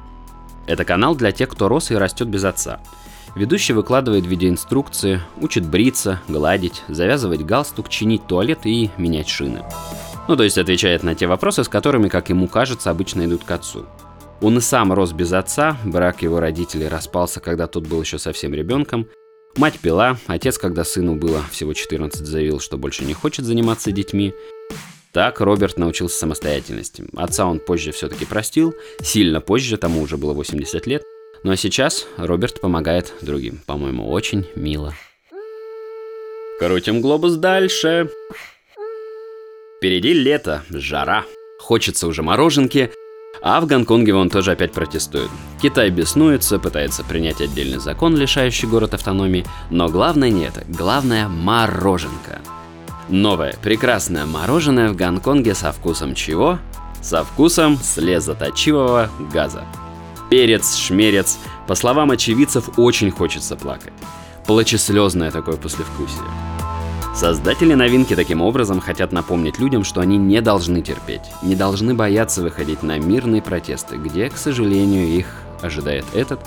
Это 0.67 0.85
канал 0.85 1.15
для 1.15 1.31
тех, 1.31 1.49
кто 1.49 1.67
рос 1.67 1.91
и 1.91 1.95
растет 1.95 2.27
без 2.27 2.43
отца– 2.43 2.79
Ведущий 3.35 3.73
выкладывает 3.73 4.27
видеоинструкции, 4.27 5.19
учит 5.41 5.65
бриться, 5.65 6.21
гладить, 6.27 6.83
завязывать 6.87 7.43
галстук, 7.43 7.89
чинить 7.89 8.27
туалет 8.27 8.59
и 8.65 8.91
менять 8.97 9.27
шины. 9.27 9.63
Ну, 10.27 10.35
то 10.35 10.43
есть 10.43 10.59
отвечает 10.59 11.01
на 11.01 11.15
те 11.15 11.25
вопросы, 11.25 11.63
с 11.63 11.67
которыми, 11.67 12.09
как 12.09 12.29
ему 12.29 12.47
кажется, 12.47 12.91
обычно 12.91 13.25
идут 13.25 13.43
к 13.43 13.49
отцу. 13.49 13.87
Он 14.43 14.57
и 14.57 14.59
сам 14.61 14.91
рос 14.91 15.13
без 15.13 15.31
отца, 15.31 15.77
брак 15.85 16.21
его 16.21 16.41
родителей 16.41 16.89
распался, 16.89 17.39
когда 17.39 17.65
тот 17.65 17.87
был 17.87 18.01
еще 18.01 18.19
совсем 18.19 18.53
ребенком. 18.53 19.07
Мать 19.55 19.79
пила, 19.79 20.17
отец, 20.27 20.57
когда 20.57 20.83
сыну 20.83 21.15
было 21.15 21.41
всего 21.49 21.71
14, 21.71 22.25
заявил, 22.25 22.59
что 22.59 22.77
больше 22.77 23.05
не 23.05 23.13
хочет 23.13 23.45
заниматься 23.45 23.93
детьми. 23.93 24.33
Так 25.13 25.39
Роберт 25.39 25.77
научился 25.77 26.17
самостоятельности. 26.17 27.05
Отца 27.15 27.45
он 27.45 27.61
позже 27.61 27.93
все-таки 27.93 28.25
простил, 28.25 28.75
сильно 29.01 29.39
позже, 29.39 29.77
тому 29.77 30.01
уже 30.01 30.17
было 30.17 30.33
80 30.33 30.87
лет, 30.87 31.03
ну 31.43 31.53
а 31.53 31.55
сейчас 31.55 32.05
Роберт 32.17 32.59
помогает 32.59 33.13
другим. 33.21 33.61
По-моему, 33.65 34.09
очень 34.11 34.45
мило. 34.55 34.93
Крутим 36.59 36.99
глобус 36.99 37.35
дальше. 37.35 38.09
Впереди 39.77 40.11
лето, 40.11 40.63
жара. 40.69 41.23
Хочется 41.59 42.07
уже 42.07 42.23
мороженки, 42.23 42.91
а 43.43 43.59
в 43.59 43.67
Гонконге 43.67 44.15
он 44.15 44.29
тоже 44.29 44.53
опять 44.53 44.71
протестует. 44.71 45.29
Китай 45.61 45.89
беснуется, 45.89 46.59
пытается 46.59 47.03
принять 47.03 47.41
отдельный 47.41 47.79
закон, 47.79 48.15
лишающий 48.15 48.69
город 48.69 48.93
автономии, 48.93 49.45
но 49.69 49.89
главное 49.89 50.29
не 50.29 50.45
это, 50.45 50.63
главное 50.69 51.27
мороженка. 51.27 52.39
Новое, 53.09 53.55
прекрасное 53.61 54.25
мороженое 54.25 54.89
в 54.89 54.95
Гонконге 54.95 55.55
со 55.55 55.73
вкусом 55.73 56.15
чего? 56.15 56.57
Со 57.01 57.25
вкусом 57.25 57.77
слезоточивого 57.77 59.09
газа. 59.33 59.65
Перец, 60.29 60.77
шмерец. 60.77 61.37
По 61.67 61.75
словам 61.75 62.11
очевидцев, 62.11 62.79
очень 62.79 63.11
хочется 63.11 63.57
плакать. 63.57 63.93
Плачеслезное 64.47 65.31
такое 65.31 65.57
послевкусие. 65.57 66.52
Создатели 67.13 67.75
новинки 67.75 68.15
таким 68.15 68.41
образом 68.41 68.79
хотят 68.79 69.11
напомнить 69.11 69.59
людям, 69.59 69.83
что 69.83 70.01
они 70.01 70.17
не 70.17 70.41
должны 70.41 70.81
терпеть, 70.81 71.21
не 71.43 71.55
должны 71.55 71.93
бояться 71.93 72.41
выходить 72.41 72.81
на 72.81 72.97
мирные 72.97 73.41
протесты, 73.41 73.97
где, 73.97 74.31
к 74.31 74.37
сожалению, 74.37 75.07
их 75.07 75.27
ожидает 75.61 76.05
этот, 76.15 76.39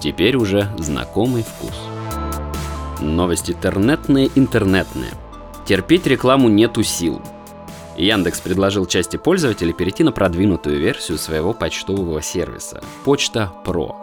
теперь 0.00 0.36
уже 0.36 0.68
знакомый 0.78 1.42
вкус. 1.42 1.74
Новости 3.00 3.50
интернетные, 3.50 4.30
интернетные. 4.36 5.10
Терпеть 5.66 6.06
рекламу 6.06 6.48
нету 6.48 6.84
сил. 6.84 7.20
Яндекс 7.96 8.40
предложил 8.40 8.86
части 8.86 9.16
пользователей 9.16 9.72
перейти 9.72 10.04
на 10.04 10.12
продвинутую 10.12 10.78
версию 10.78 11.18
своего 11.18 11.52
почтового 11.52 12.22
сервиса– 12.22 12.80
Почта 13.04 13.52
Про. 13.64 14.01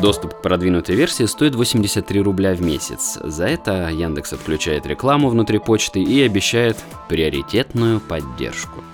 Доступ 0.00 0.34
к 0.34 0.42
продвинутой 0.42 0.94
версии 0.94 1.24
стоит 1.24 1.56
83 1.56 2.20
рубля 2.20 2.54
в 2.54 2.62
месяц. 2.62 3.18
За 3.20 3.46
это 3.46 3.88
Яндекс 3.88 4.32
отключает 4.32 4.86
рекламу 4.86 5.28
внутри 5.28 5.58
почты 5.58 6.00
и 6.00 6.22
обещает 6.22 6.76
приоритетную 7.08 7.98
поддержку. 7.98 8.84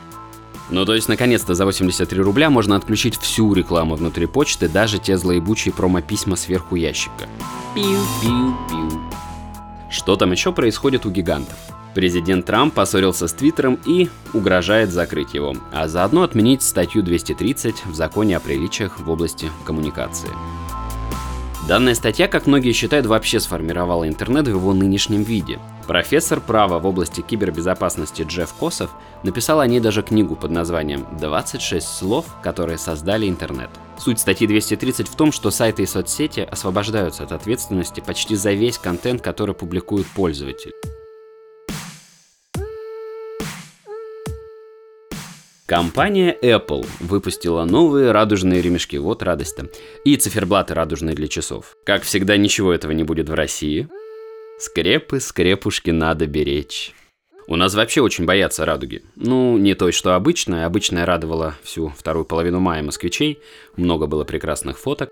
Ну 0.70 0.86
то 0.86 0.94
есть 0.94 1.08
наконец-то 1.08 1.54
за 1.54 1.66
83 1.66 2.22
рубля 2.22 2.48
можно 2.48 2.74
отключить 2.74 3.18
всю 3.18 3.52
рекламу 3.52 3.96
внутри 3.96 4.24
почты, 4.24 4.66
даже 4.66 4.98
те 4.98 5.18
злоебучие 5.18 5.74
промо-письма 5.74 6.36
сверху 6.36 6.74
ящика. 6.74 7.28
Пиу-пиу-пиу. 7.74 9.02
Что 9.90 10.16
там 10.16 10.32
еще 10.32 10.52
происходит 10.52 11.04
у 11.04 11.10
гигантов? 11.10 11.56
Президент 11.94 12.46
Трамп 12.46 12.72
поссорился 12.72 13.28
с 13.28 13.32
Твиттером 13.34 13.78
и 13.84 14.08
угрожает 14.32 14.90
закрыть 14.90 15.34
его, 15.34 15.54
а 15.70 15.86
заодно 15.86 16.22
отменить 16.22 16.62
статью 16.62 17.02
230 17.02 17.84
в 17.84 17.94
законе 17.94 18.38
о 18.38 18.40
приличиях 18.40 18.98
в 18.98 19.08
области 19.10 19.50
коммуникации. 19.64 20.30
Данная 21.66 21.94
статья, 21.94 22.28
как 22.28 22.46
многие 22.46 22.72
считают, 22.72 23.06
вообще 23.06 23.40
сформировала 23.40 24.06
интернет 24.06 24.46
в 24.46 24.50
его 24.50 24.74
нынешнем 24.74 25.22
виде. 25.22 25.58
Профессор 25.86 26.42
права 26.42 26.78
в 26.78 26.84
области 26.84 27.22
кибербезопасности 27.22 28.22
Джефф 28.22 28.52
Косов 28.52 28.90
написал 29.22 29.60
о 29.60 29.66
ней 29.66 29.80
даже 29.80 30.02
книгу 30.02 30.36
под 30.36 30.50
названием 30.50 31.06
«26 31.18 31.80
слов, 31.80 32.26
которые 32.42 32.76
создали 32.76 33.26
интернет». 33.26 33.70
Суть 33.98 34.18
статьи 34.18 34.46
230 34.46 35.08
в 35.08 35.16
том, 35.16 35.32
что 35.32 35.50
сайты 35.50 35.84
и 35.84 35.86
соцсети 35.86 36.40
освобождаются 36.40 37.22
от 37.22 37.32
ответственности 37.32 38.00
почти 38.00 38.36
за 38.36 38.52
весь 38.52 38.76
контент, 38.76 39.22
который 39.22 39.54
публикует 39.54 40.06
пользователь. 40.08 40.72
Компания 45.74 46.38
Apple 46.40 46.86
выпустила 47.00 47.64
новые 47.64 48.12
радужные 48.12 48.62
ремешки, 48.62 48.96
вот 48.96 49.24
радость-то, 49.24 49.70
и 50.04 50.14
циферблаты 50.14 50.72
радужные 50.72 51.16
для 51.16 51.26
часов. 51.26 51.76
Как 51.84 52.04
всегда, 52.04 52.36
ничего 52.36 52.72
этого 52.72 52.92
не 52.92 53.02
будет 53.02 53.28
в 53.28 53.34
России. 53.34 53.88
Скрепы, 54.60 55.18
скрепушки 55.18 55.90
надо 55.90 56.28
беречь. 56.28 56.94
У 57.48 57.56
нас 57.56 57.74
вообще 57.74 58.02
очень 58.02 58.24
боятся 58.24 58.64
радуги. 58.64 59.02
Ну, 59.16 59.58
не 59.58 59.74
той, 59.74 59.90
что 59.90 60.14
обычная. 60.14 60.66
Обычная 60.66 61.06
радовала 61.06 61.56
всю 61.64 61.88
вторую 61.88 62.24
половину 62.24 62.60
мая 62.60 62.84
москвичей. 62.84 63.40
Много 63.76 64.06
было 64.06 64.22
прекрасных 64.22 64.78
фоток. 64.78 65.08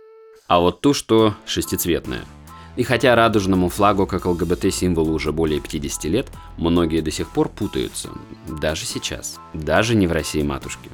А 0.47 0.61
вот 0.61 0.81
ту, 0.81 0.95
что 0.95 1.35
шестицветная– 1.45 2.25
и 2.77 2.85
хотя 2.85 3.15
радужному 3.15 3.69
флагу 3.69 4.07
как 4.07 4.25
ЛГБТ-символу 4.25 5.13
уже 5.13 5.33
более 5.33 5.61
50 5.61 6.05
лет, 6.05 6.29
многие 6.57 7.01
до 7.01 7.11
сих 7.11 7.29
пор 7.29 7.49
путаются. 7.49 8.09
Даже 8.49 8.87
сейчас. 8.87 9.39
Даже 9.53 9.95
не 9.95 10.07
в 10.07 10.13
России 10.13 10.43
матушки. 10.43 10.89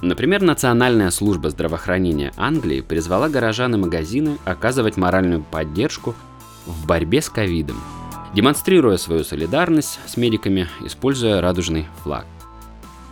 Например, 0.00 0.42
Национальная 0.42 1.10
служба 1.10 1.50
здравоохранения 1.50 2.32
Англии 2.36 2.80
призвала 2.80 3.28
горожан 3.28 3.76
и 3.76 3.78
магазины 3.78 4.38
оказывать 4.44 4.96
моральную 4.96 5.44
поддержку 5.44 6.16
в 6.66 6.86
борьбе 6.86 7.22
с 7.22 7.28
ковидом. 7.28 7.76
демонстрируя 8.34 8.96
свою 8.96 9.24
солидарность 9.24 10.00
с 10.06 10.16
медиками, 10.16 10.68
используя 10.84 11.40
радужный 11.40 11.86
флаг. 12.02 12.24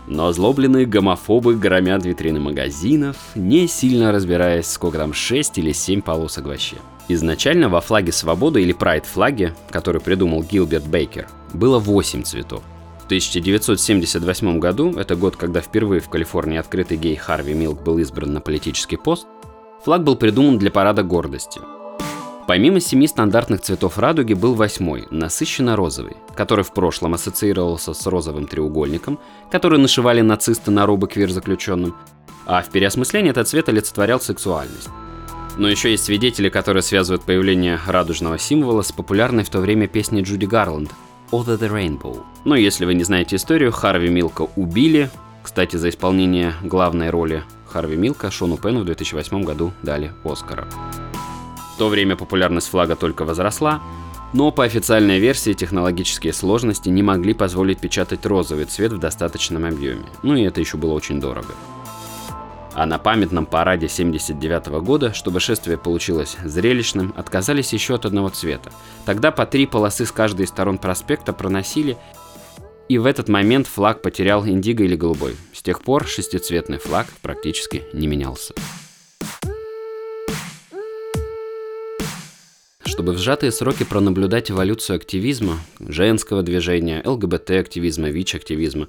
Но 0.07 0.27
озлобленные 0.29 0.87
гомофобы 0.87 1.55
громят 1.55 2.05
витрины 2.05 2.41
магазинов, 2.41 3.17
не 3.35 3.69
сильно 3.69 4.13
разбираясь, 4.13 4.67
сколько 4.67 4.99
там 4.99 5.13
6 5.13 5.59
или 5.59 5.73
7 5.73 6.01
полосок 6.01 6.47
вообще. 6.47 6.77
Изначально 7.13 7.69
во 7.69 7.81
флаге 7.81 8.13
свободы 8.13 8.63
или 8.63 8.73
прайд 8.73 9.05
флаге, 9.05 9.57
который 9.71 10.01
придумал 10.01 10.45
Гилберт 10.45 10.87
Бейкер, 10.87 11.27
было 11.53 11.81
8 11.81 12.23
цветов. 12.23 12.63
В 13.03 13.07
1978 13.07 14.61
году, 14.61 14.93
это 14.97 15.17
год, 15.17 15.35
когда 15.35 15.61
впервые 15.61 16.01
в 16.01 16.09
Калифорнии 16.09 16.57
открытый 16.57 16.97
гей 16.97 17.17
Харви 17.17 17.53
Милк 17.53 17.83
был 17.83 17.99
избран 17.99 18.33
на 18.33 18.41
политический 18.41 18.97
пост, 18.97 19.27
флаг 19.85 20.05
был 20.05 20.15
придуман 20.15 20.57
для 20.57 20.71
парада 20.71 21.03
гордости– 21.03 21.61
Помимо 22.51 22.81
семи 22.81 23.07
стандартных 23.07 23.61
цветов 23.61 23.97
радуги 23.97 24.35
был 24.35 24.55
восьмой, 24.55 25.07
насыщенно 25.13 25.77
розовый, 25.77 26.17
который 26.35 26.65
в 26.65 26.73
прошлом 26.73 27.15
ассоциировался 27.15 27.95
с 27.95 28.07
розовым 28.09 28.49
треугольником, 28.49 29.21
который 29.53 29.79
нашивали 29.79 30.21
нацисты 30.21 30.73
на 30.73 30.85
робы 30.85 31.07
квир-заключенным, 31.07 31.95
а 32.47 32.63
в 32.63 32.71
переосмыслении 32.71 33.31
этот 33.31 33.47
цвет 33.47 33.69
олицетворял 33.69 34.21
сексуальность. 34.21 34.89
Но 35.57 35.69
еще 35.69 35.91
есть 35.91 36.05
свидетели, 36.05 36.49
которые 36.49 36.83
связывают 36.83 37.25
появление 37.25 37.79
радужного 37.87 38.39
символа 38.39 38.83
с 38.83 38.93
популярной 38.93 39.45
в 39.45 39.51
то 39.51 39.61
время 39.61 39.87
песней 39.87 40.23
Джуди 40.23 40.47
Гарланд 40.47 40.91
«Over 41.33 41.59
the 41.59 41.71
Rainbow». 41.71 42.23
Но 42.45 42.57
если 42.57 42.85
вы 42.85 42.95
не 42.95 43.05
знаете 43.05 43.37
историю, 43.37 43.73
Харви 43.73 44.09
Милка 44.09 44.49
убили. 44.57 45.11
Кстати, 45.43 45.77
за 45.77 45.89
исполнение 45.89 46.55
главной 46.63 47.11
роли 47.11 47.45
Харви 47.67 47.97
Милка 47.97 48.31
Шону 48.31 48.57
Пену 48.57 48.81
в 48.81 48.85
2008 48.85 49.43
году 49.43 49.73
дали 49.83 50.13
Оскара 50.25 50.69
то 51.81 51.89
время 51.89 52.15
популярность 52.15 52.69
флага 52.69 52.95
только 52.95 53.25
возросла, 53.25 53.81
но 54.35 54.53
по 54.53 54.65
официальной 54.65 55.19
версии 55.19 55.55
технологические 55.55 56.35
сложности 56.35 56.91
не 56.91 57.03
могли 57.03 57.33
позволить 57.33 57.79
печатать 57.79 58.27
розовый 58.27 58.67
цвет 58.67 58.93
в 58.93 58.99
достаточном 58.99 59.65
объеме. 59.65 60.05
Ну 60.23 60.37
и 60.37 60.43
это 60.43 60.61
еще 60.61 60.77
было 60.77 60.93
очень 60.93 61.23
дорого. 61.23 61.55
А 62.73 62.87
на 62.87 62.99
памятном 62.99 63.47
параде 63.47 63.89
79 63.89 64.67
года, 64.83 65.13
чтобы 65.13 65.41
шествие 65.41 65.77
получилось 65.77 66.37
зрелищным, 66.45 67.13
отказались 67.17 67.73
еще 67.73 67.97
от 67.97 68.07
одного 68.07 68.29
цвета. 68.29 68.71
Тогда 69.05 69.33
по 69.33 69.45
три 69.45 69.67
полосы 69.67 70.07
с 70.07 70.13
каждой 70.13 70.47
из 70.47 70.51
сторон 70.51 70.79
проспекта 70.79 71.33
проносили, 71.33 71.97
и 72.89 72.99
в 72.99 73.07
этот 73.07 73.29
момент 73.29 73.67
флаг 73.67 74.03
потерял 74.03 74.47
индиго 74.47 74.85
или 74.85 74.97
голубой. 74.97 75.37
С 75.53 75.63
тех 75.63 75.83
пор 75.83 76.07
шестицветный 76.07 76.79
флаг 76.79 77.07
практически 77.23 77.85
не 77.93 78.07
менялся. 78.07 78.55
Чтобы 82.85 83.13
в 83.13 83.19
сжатые 83.19 83.53
сроки 83.53 83.85
пронаблюдать 83.85 84.51
эволюцию 84.51 84.97
активизма, 84.97 85.59
женского 85.79 86.43
движения, 86.43 87.03
ЛГБТ-активизма, 87.05 88.11
ВИЧ-активизма, 88.11 88.89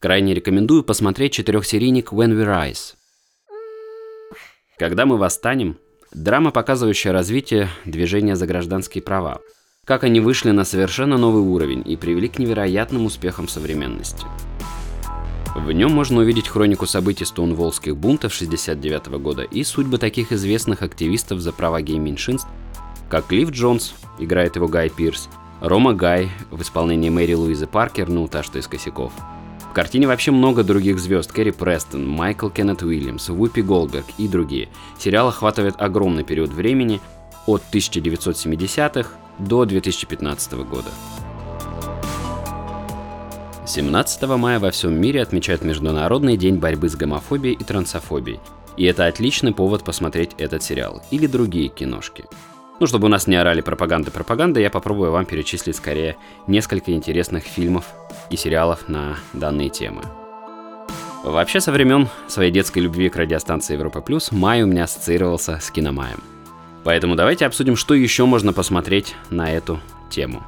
крайне 0.00 0.34
рекомендую 0.34 0.82
посмотреть 0.82 1.32
четырехсерийник 1.32 2.12
When 2.12 2.32
We 2.32 2.44
Rise. 2.44 2.94
Когда 4.82 5.06
мы 5.06 5.16
восстанем, 5.16 5.78
драма, 6.12 6.50
показывающая 6.50 7.12
развитие 7.12 7.68
движения 7.84 8.34
за 8.34 8.48
гражданские 8.48 9.00
права, 9.00 9.38
как 9.84 10.02
они 10.02 10.18
вышли 10.18 10.50
на 10.50 10.64
совершенно 10.64 11.16
новый 11.16 11.40
уровень 11.40 11.84
и 11.88 11.96
привели 11.96 12.26
к 12.26 12.40
невероятным 12.40 13.06
успехам 13.06 13.46
современности. 13.46 14.26
В 15.54 15.70
нем 15.70 15.92
можно 15.92 16.22
увидеть 16.22 16.48
хронику 16.48 16.86
событий 16.86 17.24
стоунволлских 17.24 17.96
бунтов 17.96 18.34
69 18.34 19.06
года 19.20 19.44
и 19.44 19.62
судьбы 19.62 19.98
таких 19.98 20.32
известных 20.32 20.82
активистов 20.82 21.38
за 21.38 21.52
права 21.52 21.80
гей-меньшинств, 21.80 22.48
как 23.08 23.28
Клифф 23.28 23.50
Джонс, 23.50 23.94
играет 24.18 24.56
его 24.56 24.66
Гай 24.66 24.90
Пирс, 24.90 25.28
Рома 25.60 25.94
Гай 25.94 26.28
в 26.50 26.60
исполнении 26.60 27.08
Мэри 27.08 27.34
Луизы 27.34 27.68
Паркер, 27.68 28.08
ну 28.08 28.26
та, 28.26 28.42
что 28.42 28.58
из 28.58 28.66
косяков. 28.66 29.12
В 29.72 29.74
картине 29.74 30.06
вообще 30.06 30.32
много 30.32 30.64
других 30.64 31.00
звезд. 31.00 31.32
Кэрри 31.32 31.50
Престон, 31.50 32.06
Майкл 32.06 32.50
Кеннет 32.50 32.82
Уильямс, 32.82 33.30
Вупи 33.30 33.62
Голдберг 33.62 34.04
и 34.18 34.28
другие. 34.28 34.68
Сериал 34.98 35.28
охватывает 35.28 35.80
огромный 35.80 36.24
период 36.24 36.50
времени 36.50 37.00
от 37.46 37.62
1970-х 37.72 39.08
до 39.38 39.64
2015 39.64 40.52
года. 40.52 40.90
17 43.66 44.22
мая 44.36 44.60
во 44.60 44.70
всем 44.72 44.92
мире 45.00 45.22
отмечают 45.22 45.62
Международный 45.62 46.36
день 46.36 46.56
борьбы 46.56 46.90
с 46.90 46.94
гомофобией 46.94 47.54
и 47.54 47.64
трансофобией. 47.64 48.40
И 48.76 48.84
это 48.84 49.06
отличный 49.06 49.54
повод 49.54 49.84
посмотреть 49.84 50.32
этот 50.36 50.62
сериал 50.62 51.02
или 51.10 51.26
другие 51.26 51.68
киношки. 51.68 52.24
Ну, 52.82 52.88
чтобы 52.88 53.06
у 53.06 53.08
нас 53.08 53.28
не 53.28 53.36
орали 53.36 53.60
пропаганды 53.60 54.10
пропаганды, 54.10 54.60
я 54.60 54.68
попробую 54.68 55.12
вам 55.12 55.24
перечислить 55.24 55.76
скорее 55.76 56.16
несколько 56.48 56.90
интересных 56.90 57.44
фильмов 57.44 57.84
и 58.28 58.36
сериалов 58.36 58.88
на 58.88 59.18
данные 59.32 59.68
темы. 59.68 60.02
Вообще, 61.22 61.60
со 61.60 61.70
времен 61.70 62.08
своей 62.26 62.50
детской 62.50 62.80
любви 62.80 63.08
к 63.08 63.14
радиостанции 63.14 63.74
Европа 63.74 64.00
Плюс, 64.00 64.32
май 64.32 64.64
у 64.64 64.66
меня 64.66 64.82
ассоциировался 64.82 65.60
с 65.60 65.70
киномаем. 65.70 66.24
Поэтому 66.82 67.14
давайте 67.14 67.46
обсудим, 67.46 67.76
что 67.76 67.94
еще 67.94 68.26
можно 68.26 68.52
посмотреть 68.52 69.14
на 69.30 69.48
эту 69.52 69.78
тему. 70.10 70.42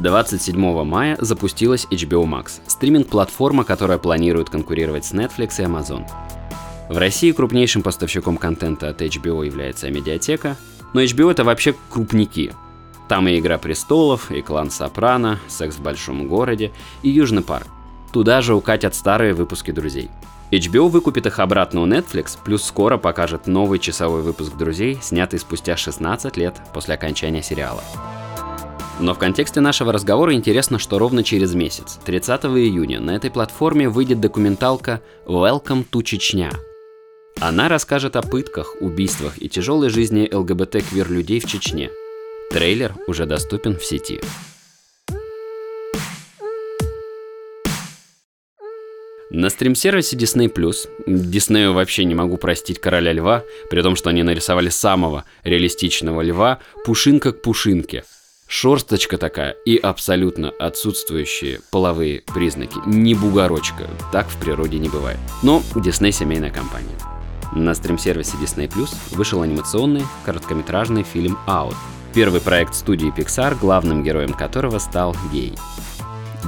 27 0.00 0.82
мая 0.82 1.16
запустилась 1.20 1.86
HBO 1.92 2.24
Max, 2.24 2.60
стриминг-платформа, 2.66 3.62
которая 3.62 3.98
планирует 3.98 4.50
конкурировать 4.50 5.04
с 5.04 5.14
Netflix 5.14 5.60
и 5.60 5.62
Amazon. 5.62 6.04
В 6.88 6.98
России 6.98 7.30
крупнейшим 7.30 7.82
поставщиком 7.82 8.36
контента 8.36 8.88
от 8.88 9.00
HBO 9.00 9.46
является 9.46 9.88
медиатека, 9.90 10.56
но 10.92 11.02
HBO 11.02 11.30
это 11.30 11.44
вообще 11.44 11.74
крупники. 11.88 12.54
Там 13.08 13.26
и 13.26 13.38
«Игра 13.38 13.58
престолов», 13.58 14.30
и 14.30 14.40
«Клан 14.40 14.70
Сопрано», 14.70 15.40
«Секс 15.48 15.76
в 15.76 15.82
большом 15.82 16.28
городе» 16.28 16.70
и 17.02 17.10
«Южный 17.10 17.42
парк». 17.42 17.66
Туда 18.12 18.40
же 18.40 18.54
укатят 18.54 18.94
старые 18.94 19.34
выпуски 19.34 19.72
«Друзей». 19.72 20.10
HBO 20.52 20.88
выкупит 20.88 21.26
их 21.26 21.38
обратно 21.38 21.82
у 21.82 21.86
Netflix, 21.86 22.36
плюс 22.42 22.64
скоро 22.64 22.98
покажет 22.98 23.46
новый 23.46 23.78
часовой 23.78 24.22
выпуск 24.22 24.56
«Друзей», 24.56 24.98
снятый 25.00 25.38
спустя 25.38 25.76
16 25.76 26.36
лет 26.36 26.60
после 26.72 26.94
окончания 26.94 27.42
сериала. 27.42 27.82
Но 29.00 29.14
в 29.14 29.18
контексте 29.18 29.60
нашего 29.60 29.92
разговора 29.92 30.34
интересно, 30.34 30.78
что 30.78 30.98
ровно 30.98 31.24
через 31.24 31.54
месяц, 31.54 31.98
30 32.04 32.44
июня, 32.44 33.00
на 33.00 33.12
этой 33.12 33.30
платформе 33.30 33.88
выйдет 33.88 34.20
документалка 34.20 35.00
«Welcome 35.26 35.84
to 35.90 36.02
Чечня», 36.02 36.50
она 37.40 37.68
расскажет 37.68 38.16
о 38.16 38.22
пытках, 38.22 38.76
убийствах 38.80 39.34
и 39.38 39.48
тяжелой 39.48 39.88
жизни 39.88 40.28
ЛГБТ-квир-людей 40.30 41.40
в 41.40 41.46
Чечне. 41.46 41.90
Трейлер 42.50 42.94
уже 43.06 43.24
доступен 43.24 43.78
в 43.78 43.84
сети. 43.84 44.20
На 49.30 49.48
стрим-сервисе 49.48 50.16
Disney+, 50.16 50.50
Диснею 51.06 51.72
вообще 51.72 52.04
не 52.04 52.16
могу 52.16 52.36
простить 52.36 52.80
Короля 52.80 53.12
Льва, 53.12 53.44
при 53.70 53.80
том, 53.80 53.94
что 53.94 54.10
они 54.10 54.22
нарисовали 54.24 54.68
самого 54.68 55.24
реалистичного 55.44 56.20
льва, 56.20 56.58
пушинка 56.84 57.32
к 57.32 57.40
пушинке. 57.40 58.04
Шорсточка 58.48 59.16
такая 59.16 59.54
и 59.64 59.76
абсолютно 59.76 60.50
отсутствующие 60.50 61.60
половые 61.70 62.22
признаки. 62.34 62.76
Не 62.86 63.14
бугорочка, 63.14 63.88
так 64.10 64.28
в 64.28 64.36
природе 64.40 64.78
не 64.78 64.88
бывает. 64.88 65.20
Но 65.44 65.62
Disney 65.76 66.10
семейная 66.10 66.50
компания. 66.50 67.09
На 67.52 67.74
стрим-сервисе 67.74 68.36
Disney 68.36 68.68
Plus 68.68 68.90
вышел 69.10 69.42
анимационный 69.42 70.04
короткометражный 70.24 71.02
фильм 71.02 71.36
«Out», 71.48 71.74
первый 72.14 72.40
проект 72.40 72.74
студии 72.74 73.12
Pixar, 73.12 73.58
главным 73.60 74.04
героем 74.04 74.32
которого 74.32 74.78
стал 74.78 75.16
гей. 75.32 75.58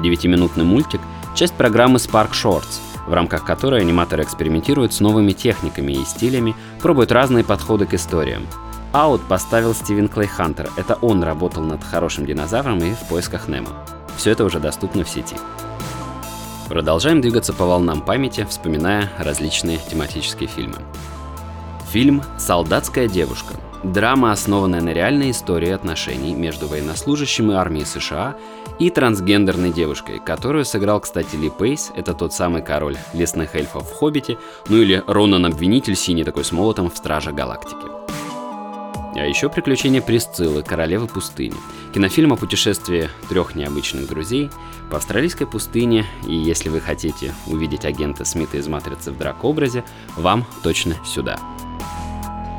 Девятиминутный 0.00 0.64
мультик– 0.64 1.00
часть 1.34 1.54
программы 1.54 1.96
Spark 1.96 2.30
Shorts, 2.30 2.80
в 3.06 3.12
рамках 3.12 3.44
которой 3.44 3.80
аниматоры 3.80 4.22
экспериментируют 4.22 4.94
с 4.94 5.00
новыми 5.00 5.32
техниками 5.32 5.92
и 5.92 6.04
стилями, 6.04 6.54
пробуют 6.80 7.10
разные 7.10 7.42
подходы 7.42 7.84
к 7.86 7.94
историям. 7.94 8.46
Out 8.92 9.22
поставил 9.28 9.74
Стивен 9.74 10.08
Клей 10.08 10.28
Хантер, 10.28 10.70
это 10.76 10.94
он 11.00 11.24
работал 11.24 11.64
над 11.64 11.82
«Хорошим 11.82 12.26
динозавром» 12.26 12.78
и 12.78 12.92
«В 12.92 13.08
поисках 13.08 13.48
Немо». 13.48 13.70
Все 14.16 14.30
это 14.30 14.44
уже 14.44 14.60
доступно 14.60 15.02
в 15.02 15.08
сети. 15.08 15.34
Продолжаем 16.72 17.20
двигаться 17.20 17.52
по 17.52 17.66
волнам 17.66 18.00
памяти, 18.00 18.46
вспоминая 18.48 19.12
различные 19.18 19.78
тематические 19.90 20.48
фильмы. 20.48 20.78
Фильм 21.90 22.22
«Солдатская 22.38 23.08
девушка». 23.08 23.56
Драма, 23.84 24.32
основанная 24.32 24.80
на 24.80 24.94
реальной 24.94 25.32
истории 25.32 25.68
отношений 25.68 26.32
между 26.32 26.66
военнослужащим 26.68 27.52
и 27.52 27.54
армией 27.56 27.84
США 27.84 28.36
и 28.78 28.88
трансгендерной 28.88 29.70
девушкой, 29.70 30.18
которую 30.18 30.64
сыграл, 30.64 31.00
кстати, 31.00 31.36
Ли 31.36 31.50
Пейс, 31.50 31.92
это 31.94 32.14
тот 32.14 32.32
самый 32.32 32.62
король 32.62 32.96
лесных 33.12 33.54
эльфов 33.54 33.90
в 33.90 33.92
«Хоббите», 33.92 34.38
ну 34.70 34.78
или 34.78 35.04
Ронан-обвинитель 35.06 35.94
синий 35.94 36.24
такой 36.24 36.44
с 36.44 36.52
молотом 36.52 36.90
в 36.90 36.96
«Страже 36.96 37.32
Галактики». 37.32 37.84
А 39.14 39.26
еще 39.26 39.50
«Приключения 39.50 40.00
Присциллы, 40.00 40.62
королевы 40.62 41.06
пустыни». 41.06 41.56
Кинофильм 41.92 42.32
о 42.32 42.36
путешествии 42.36 43.10
трех 43.28 43.54
необычных 43.54 44.08
друзей 44.08 44.50
по 44.92 44.98
австралийской 44.98 45.46
пустыне, 45.46 46.04
и 46.28 46.34
если 46.34 46.68
вы 46.68 46.78
хотите 46.78 47.32
увидеть 47.46 47.86
агента 47.86 48.26
Смита 48.26 48.58
из 48.58 48.68
«Матрицы» 48.68 49.10
в 49.10 49.16
драк-образе, 49.16 49.84
вам 50.18 50.44
точно 50.62 50.96
сюда. 51.02 51.38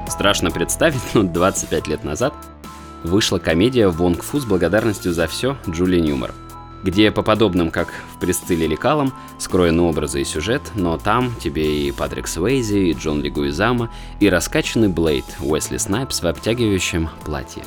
Страшно 0.09 0.49
представить, 0.49 1.13
но 1.13 1.21
25 1.21 1.87
лет 1.87 2.03
назад 2.03 2.33
вышла 3.03 3.37
комедия 3.37 3.87
«Вонг 3.87 4.23
Фу» 4.23 4.39
с 4.39 4.45
благодарностью 4.45 5.13
за 5.13 5.27
все 5.27 5.57
Джули 5.69 5.99
Ньюмар 5.99 6.33
где 6.83 7.11
по 7.11 7.21
подобным, 7.21 7.71
как 7.71 7.93
в 8.13 8.19
«Присцилле», 8.19 8.67
лекалам, 8.67 9.13
скроены 9.39 9.83
образы 9.83 10.19
и 10.19 10.25
сюжет, 10.25 10.61
но 10.75 10.97
там 10.97 11.33
тебе 11.39 11.87
и 11.87 11.93
Патрик 11.93 12.27
Свейзи, 12.27 12.89
и 12.89 12.93
Джон 12.93 13.21
Легуизамо, 13.21 13.89
и 14.19 14.27
раскачанный 14.27 14.89
Блейд 14.89 15.23
Уэсли 15.39 15.77
Снайпс 15.77 16.21
в 16.21 16.27
обтягивающем 16.27 17.07
платье. 17.23 17.63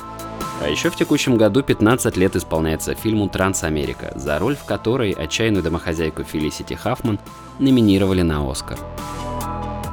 А 0.61 0.69
еще 0.69 0.89
в 0.89 0.95
текущем 0.95 1.37
году 1.37 1.61
15 1.61 2.17
лет 2.17 2.35
исполняется 2.35 2.95
фильму 2.95 3.29
«Трансамерика», 3.29 4.11
за 4.15 4.39
роль 4.39 4.55
в 4.55 4.65
которой 4.65 5.11
отчаянную 5.11 5.63
домохозяйку 5.63 6.23
Фелисити 6.23 6.73
Хаффман 6.73 7.19
номинировали 7.59 8.23
на 8.23 8.49
Оскар. 8.49 8.79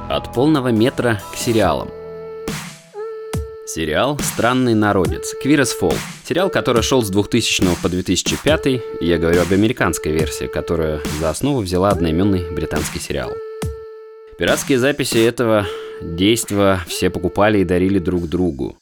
От 0.08 0.32
полного 0.32 0.68
метра 0.68 1.20
к 1.32 1.36
сериалам– 1.36 1.88
Сериал 3.66 4.18
«Странный 4.20 4.74
народец» 4.74 5.34
Queer 5.42 5.64
Fall. 5.80 5.96
Сериал, 6.28 6.50
который 6.50 6.82
шел 6.82 7.02
с 7.02 7.08
2000 7.08 7.80
по 7.82 7.88
2005, 7.88 8.66
и 8.66 8.80
я 9.00 9.16
говорю 9.16 9.40
об 9.40 9.52
американской 9.52 10.12
версии, 10.12 10.44
которая 10.44 11.00
за 11.18 11.30
основу 11.30 11.60
взяла 11.60 11.88
одноименный 11.88 12.52
британский 12.52 13.00
сериал. 13.00 13.32
Пиратские 14.38 14.78
записи 14.78 15.16
этого 15.16 15.66
действа 16.02 16.82
все 16.86 17.08
покупали 17.08 17.60
и 17.60 17.64
дарили 17.64 17.98
друг 17.98 18.28
другу. 18.28 18.76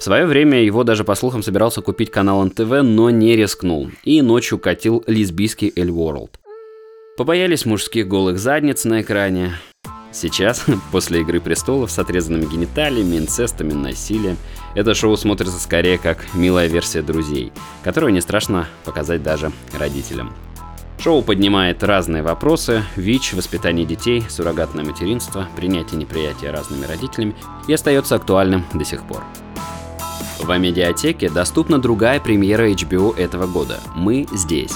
В 0.00 0.02
свое 0.02 0.24
время 0.24 0.64
его 0.64 0.82
даже 0.82 1.04
по 1.04 1.14
слухам 1.14 1.42
собирался 1.42 1.82
купить 1.82 2.10
канал 2.10 2.42
НТВ, 2.42 2.80
но 2.82 3.10
не 3.10 3.36
рискнул, 3.36 3.90
и 4.02 4.22
ночью 4.22 4.58
катил 4.58 5.04
лесбийский 5.06 5.70
Эль 5.76 5.90
World. 5.90 6.30
Побоялись 7.18 7.66
мужских 7.66 8.08
голых 8.08 8.38
задниц 8.38 8.84
на 8.84 9.02
экране, 9.02 9.52
Сейчас, 10.10 10.64
после 10.92 11.20
«Игры 11.20 11.38
престолов» 11.38 11.90
с 11.90 11.98
отрезанными 11.98 12.50
гениталиями, 12.50 13.18
инцестом 13.18 13.68
и 13.68 13.74
насилием, 13.74 14.38
это 14.74 14.94
шоу 14.94 15.16
смотрится 15.18 15.60
скорее 15.60 15.98
как 15.98 16.34
милая 16.34 16.66
версия 16.66 17.02
«Друзей», 17.02 17.52
которую 17.84 18.14
не 18.14 18.22
страшно 18.22 18.66
показать 18.86 19.22
даже 19.22 19.52
родителям. 19.78 20.32
Шоу 20.98 21.22
поднимает 21.22 21.82
разные 21.84 22.22
вопросы– 22.22 22.82
ВИЧ, 22.96 23.34
воспитание 23.34 23.84
детей, 23.84 24.24
суррогатное 24.28 24.84
материнство, 24.84 25.46
принятие 25.56 26.00
и 26.00 26.04
неприятие 26.04 26.50
разными 26.52 26.86
родителями 26.86 27.34
и 27.68 27.72
остается 27.74 28.16
актуальным 28.16 28.64
до 28.74 28.84
сих 28.84 29.04
пор. 29.04 29.22
В 30.42 30.58
медиатеке 30.58 31.30
доступна 31.30 31.78
другая 31.78 32.20
премьера 32.20 32.70
HBO 32.70 33.16
этого 33.16 33.46
года 33.46 33.80
«Мы 33.94 34.26
здесь» 34.32 34.74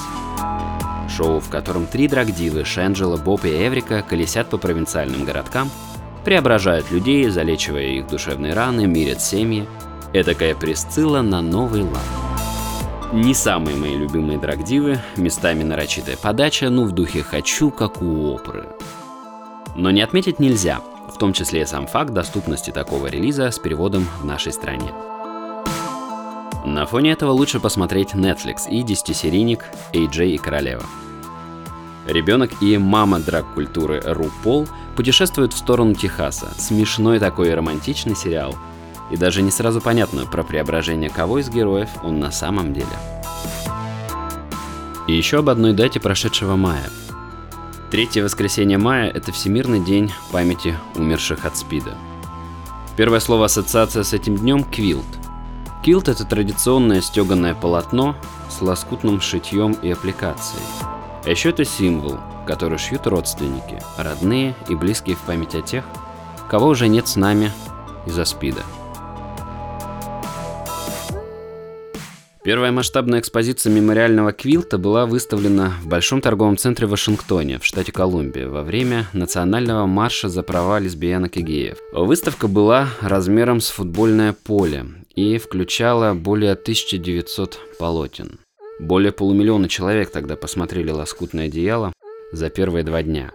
шоу, 1.14 1.40
в 1.40 1.48
котором 1.48 1.86
три 1.86 2.08
драгдивы 2.08 2.64
Шенджела, 2.64 3.16
Боб 3.16 3.44
и 3.44 3.48
Эврика 3.48 4.02
колесят 4.02 4.48
по 4.48 4.58
провинциальным 4.58 5.24
городкам, 5.24 5.70
преображают 6.24 6.90
людей, 6.90 7.28
залечивая 7.28 7.84
их 7.84 8.08
душевные 8.08 8.54
раны, 8.54 8.86
мирят 8.86 9.20
семьи. 9.20 9.66
Эдакая 10.12 10.54
присцилла 10.54 11.22
на 11.22 11.40
новый 11.40 11.82
лад. 11.82 13.12
Не 13.12 13.34
самые 13.34 13.76
мои 13.76 13.96
любимые 13.96 14.38
драгдивы, 14.38 14.98
местами 15.16 15.62
нарочитая 15.62 16.16
подача, 16.16 16.68
ну 16.70 16.84
в 16.84 16.92
духе 16.92 17.22
«хочу, 17.22 17.70
как 17.70 18.02
у 18.02 18.32
оперы». 18.32 18.64
Но 19.76 19.90
не 19.90 20.02
отметить 20.02 20.40
нельзя, 20.40 20.80
в 21.12 21.18
том 21.18 21.32
числе 21.32 21.62
и 21.62 21.66
сам 21.66 21.86
факт 21.86 22.12
доступности 22.12 22.70
такого 22.70 23.06
релиза 23.06 23.50
с 23.50 23.58
переводом 23.58 24.06
в 24.20 24.24
нашей 24.24 24.52
стране. 24.52 24.92
На 26.64 26.86
фоне 26.86 27.12
этого 27.12 27.30
лучше 27.30 27.60
посмотреть 27.60 28.14
Netflix 28.14 28.68
и 28.70 28.82
десятисерийник 28.82 29.66
AJ 29.92 30.28
и 30.28 30.38
Королева. 30.38 30.84
Ребенок 32.06 32.62
и 32.62 32.78
мама 32.78 33.20
драг-культуры 33.20 34.00
Ру 34.04 34.30
Пол 34.42 34.66
путешествуют 34.96 35.52
в 35.52 35.58
сторону 35.58 35.94
Техаса. 35.94 36.52
Смешной 36.58 37.18
такой 37.18 37.52
романтичный 37.54 38.16
сериал. 38.16 38.56
И 39.10 39.16
даже 39.16 39.42
не 39.42 39.50
сразу 39.50 39.82
понятно, 39.82 40.24
про 40.24 40.42
преображение 40.42 41.10
кого 41.10 41.38
из 41.38 41.50
героев 41.50 41.90
он 42.02 42.18
на 42.18 42.30
самом 42.30 42.72
деле. 42.72 42.86
И 45.06 45.14
еще 45.14 45.40
об 45.40 45.50
одной 45.50 45.74
дате 45.74 46.00
прошедшего 46.00 46.56
мая. 46.56 46.88
Третье 47.90 48.24
воскресенье 48.24 48.78
мая– 48.78 49.10
это 49.14 49.32
Всемирный 49.32 49.80
день 49.80 50.10
памяти 50.32 50.78
умерших 50.94 51.44
от 51.44 51.58
СПИДа. 51.58 51.94
Первое 52.96 53.20
слово 53.20 53.46
ассоциация 53.46 54.02
с 54.02 54.14
этим 54.14 54.36
днем– 54.36 54.64
квилт. 54.70 55.04
Килт– 55.84 56.08
это 56.08 56.24
традиционное 56.24 57.02
стеганое 57.02 57.54
полотно 57.54 58.16
с 58.48 58.62
лоскутным 58.62 59.20
шитьем 59.20 59.72
и 59.72 59.90
аппликацией. 59.90 60.64
А 60.82 61.28
еще 61.28 61.50
это 61.50 61.66
символ, 61.66 62.16
который 62.46 62.78
шьют 62.78 63.06
родственники, 63.06 63.82
родные 63.98 64.54
и 64.70 64.74
близкие 64.74 65.14
в 65.14 65.20
память 65.20 65.54
о 65.54 65.60
тех, 65.60 65.84
кого 66.48 66.68
уже 66.68 66.88
нет 66.88 67.06
с 67.06 67.16
нами 67.16 67.52
из-за 68.06 68.24
СПИДа. 68.24 68.62
Первая 72.44 72.72
масштабная 72.72 73.20
экспозиция 73.20 73.72
мемориального 73.72 74.30
квилта 74.32 74.76
была 74.76 75.06
выставлена 75.06 75.72
в 75.82 75.88
Большом 75.88 76.20
торговом 76.20 76.58
центре 76.58 76.86
в 76.86 76.90
Вашингтоне, 76.90 77.58
в 77.58 77.64
штате 77.64 77.90
Колумбия, 77.90 78.48
во 78.48 78.62
время 78.62 79.06
национального 79.14 79.86
марша 79.86 80.28
за 80.28 80.42
права 80.42 80.78
лесбиянок 80.78 81.38
и 81.38 81.40
геев. 81.40 81.78
Выставка 81.94 82.46
была 82.46 82.88
размером 83.00 83.60
с 83.60 83.70
футбольное 83.70 84.34
поле 84.34 84.84
и 85.14 85.38
включала 85.38 86.12
более 86.12 86.52
1900 86.52 87.58
полотен. 87.78 88.38
Более 88.78 89.12
полумиллиона 89.12 89.66
человек 89.66 90.10
тогда 90.10 90.36
посмотрели 90.36 90.90
«Лоскутное 90.90 91.46
одеяло» 91.46 91.94
за 92.30 92.50
первые 92.50 92.84
два 92.84 93.02
дня. 93.02 93.32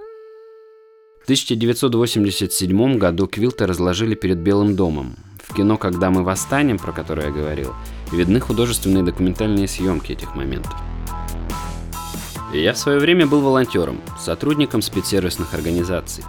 В 1.19 1.23
1987 1.23 2.99
году 2.99 3.25
Квилта 3.25 3.65
разложили 3.65 4.13
перед 4.13 4.37
Белым 4.37 4.75
домом. 4.75 5.15
В 5.43 5.55
кино 5.55 5.77
«Когда 5.77 6.11
мы 6.11 6.23
восстанем», 6.23 6.77
про 6.77 6.91
которое 6.91 7.27
я 7.27 7.33
говорил, 7.33 7.73
видны 8.11 8.39
художественные 8.39 9.03
документальные 9.03 9.67
съемки 9.67 10.11
этих 10.11 10.35
моментов. 10.35 10.73
Я 12.53 12.73
в 12.73 12.77
свое 12.77 12.99
время 12.99 13.27
был 13.27 13.41
волонтером, 13.41 14.01
сотрудником 14.19 14.81
спецсервисных 14.81 15.53
организаций. 15.53 16.23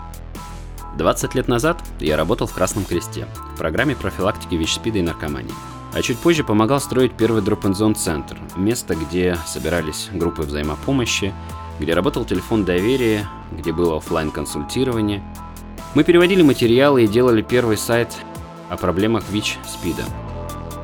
20 0.98 1.34
лет 1.34 1.48
назад 1.48 1.82
я 1.98 2.16
работал 2.16 2.46
в 2.46 2.52
Красном 2.52 2.84
Кресте 2.84 3.26
в 3.54 3.58
программе 3.58 3.96
профилактики 3.96 4.54
ВИЧ-СПИДа 4.54 4.98
и 4.98 5.02
наркомании. 5.02 5.54
А 5.94 6.02
чуть 6.02 6.18
позже 6.18 6.44
помогал 6.44 6.80
строить 6.80 7.12
первый 7.12 7.42
дроп 7.42 7.64
зон 7.74 7.94
центр 7.94 8.36
место, 8.54 8.94
где 8.94 9.36
собирались 9.46 10.08
группы 10.12 10.42
взаимопомощи, 10.42 11.32
где 11.80 11.94
работал 11.94 12.24
телефон 12.24 12.64
доверия, 12.64 13.28
где 13.50 13.72
было 13.72 13.96
офлайн 13.96 14.30
консультирование. 14.30 15.22
Мы 15.94 16.04
переводили 16.04 16.42
материалы 16.42 17.04
и 17.04 17.08
делали 17.08 17.42
первый 17.42 17.76
сайт 17.76 18.14
о 18.68 18.76
проблемах 18.76 19.24
ВИЧ-СПИДа. 19.30 20.04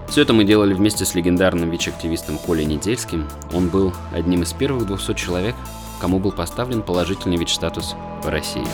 Все 0.09 0.23
это 0.23 0.33
мы 0.33 0.45
делали 0.45 0.73
вместе 0.73 1.05
с 1.05 1.14
легендарным 1.14 1.71
ВИЧ-активистом 1.71 2.38
Колей 2.38 2.64
Недельским. 2.64 3.27
Он 3.53 3.69
был 3.69 3.92
одним 4.12 4.42
из 4.42 4.53
первых 4.53 4.87
200 4.87 5.14
человек, 5.14 5.55
кому 6.01 6.19
был 6.19 6.33
поставлен 6.33 6.83
положительный 6.83 7.37
ВИЧ-статус 7.37 7.97
в 8.23 8.29
России. 8.29 8.66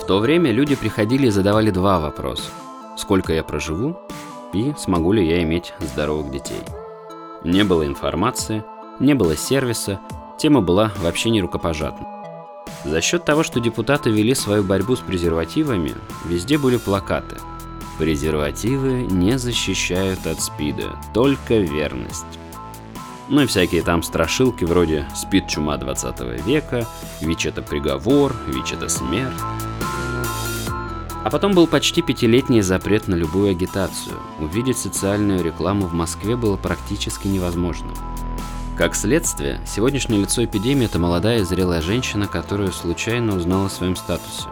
В 0.00 0.06
то 0.06 0.18
время 0.18 0.52
люди 0.52 0.76
приходили 0.76 1.26
и 1.26 1.30
задавали 1.30 1.70
два 1.70 1.98
вопроса. 1.98 2.50
Сколько 2.96 3.32
я 3.32 3.42
проживу 3.42 3.96
и 4.52 4.72
смогу 4.78 5.12
ли 5.12 5.26
я 5.26 5.42
иметь 5.42 5.72
здоровых 5.80 6.30
детей. 6.30 6.60
Не 7.42 7.64
было 7.64 7.86
информации, 7.86 8.64
не 9.00 9.14
было 9.14 9.36
сервиса, 9.36 10.00
тема 10.38 10.60
была 10.60 10.92
вообще 10.98 11.30
не 11.30 11.42
рукопожатна. 11.42 12.06
За 12.84 13.00
счет 13.00 13.24
того, 13.24 13.42
что 13.42 13.58
депутаты 13.58 14.10
вели 14.10 14.34
свою 14.34 14.62
борьбу 14.62 14.94
с 14.94 15.00
презервативами, 15.00 15.92
везде 16.24 16.56
были 16.56 16.76
плакаты. 16.76 17.36
Презервативы 17.98 19.02
не 19.10 19.38
защищают 19.38 20.26
от 20.26 20.42
СПИДа, 20.42 20.98
только 21.14 21.54
верность. 21.54 22.26
Ну 23.28 23.42
и 23.42 23.46
всякие 23.46 23.82
там 23.82 24.02
страшилки 24.02 24.64
вроде 24.64 25.08
«СПИД 25.14 25.48
чума 25.48 25.76
20 25.78 26.44
века», 26.46 26.86
«ВИЧ 27.20 27.46
это 27.46 27.62
приговор», 27.62 28.34
«ВИЧ 28.46 28.74
это 28.74 28.88
смерть». 28.88 29.34
А 31.24 31.30
потом 31.30 31.54
был 31.54 31.66
почти 31.66 32.02
пятилетний 32.02 32.60
запрет 32.60 33.08
на 33.08 33.16
любую 33.16 33.50
агитацию. 33.50 34.16
Увидеть 34.38 34.78
социальную 34.78 35.42
рекламу 35.42 35.86
в 35.86 35.92
Москве 35.92 36.36
было 36.36 36.56
практически 36.56 37.26
невозможно. 37.26 37.90
Как 38.76 38.94
следствие, 38.94 39.60
сегодняшнее 39.66 40.20
лицо 40.20 40.44
эпидемии– 40.44 40.84
это 40.86 40.98
молодая 40.98 41.40
и 41.40 41.44
зрелая 41.44 41.80
женщина, 41.80 42.28
которую 42.28 42.72
случайно 42.72 43.34
узнала 43.34 43.66
о 43.66 43.70
своем 43.70 43.96
статусе. 43.96 44.44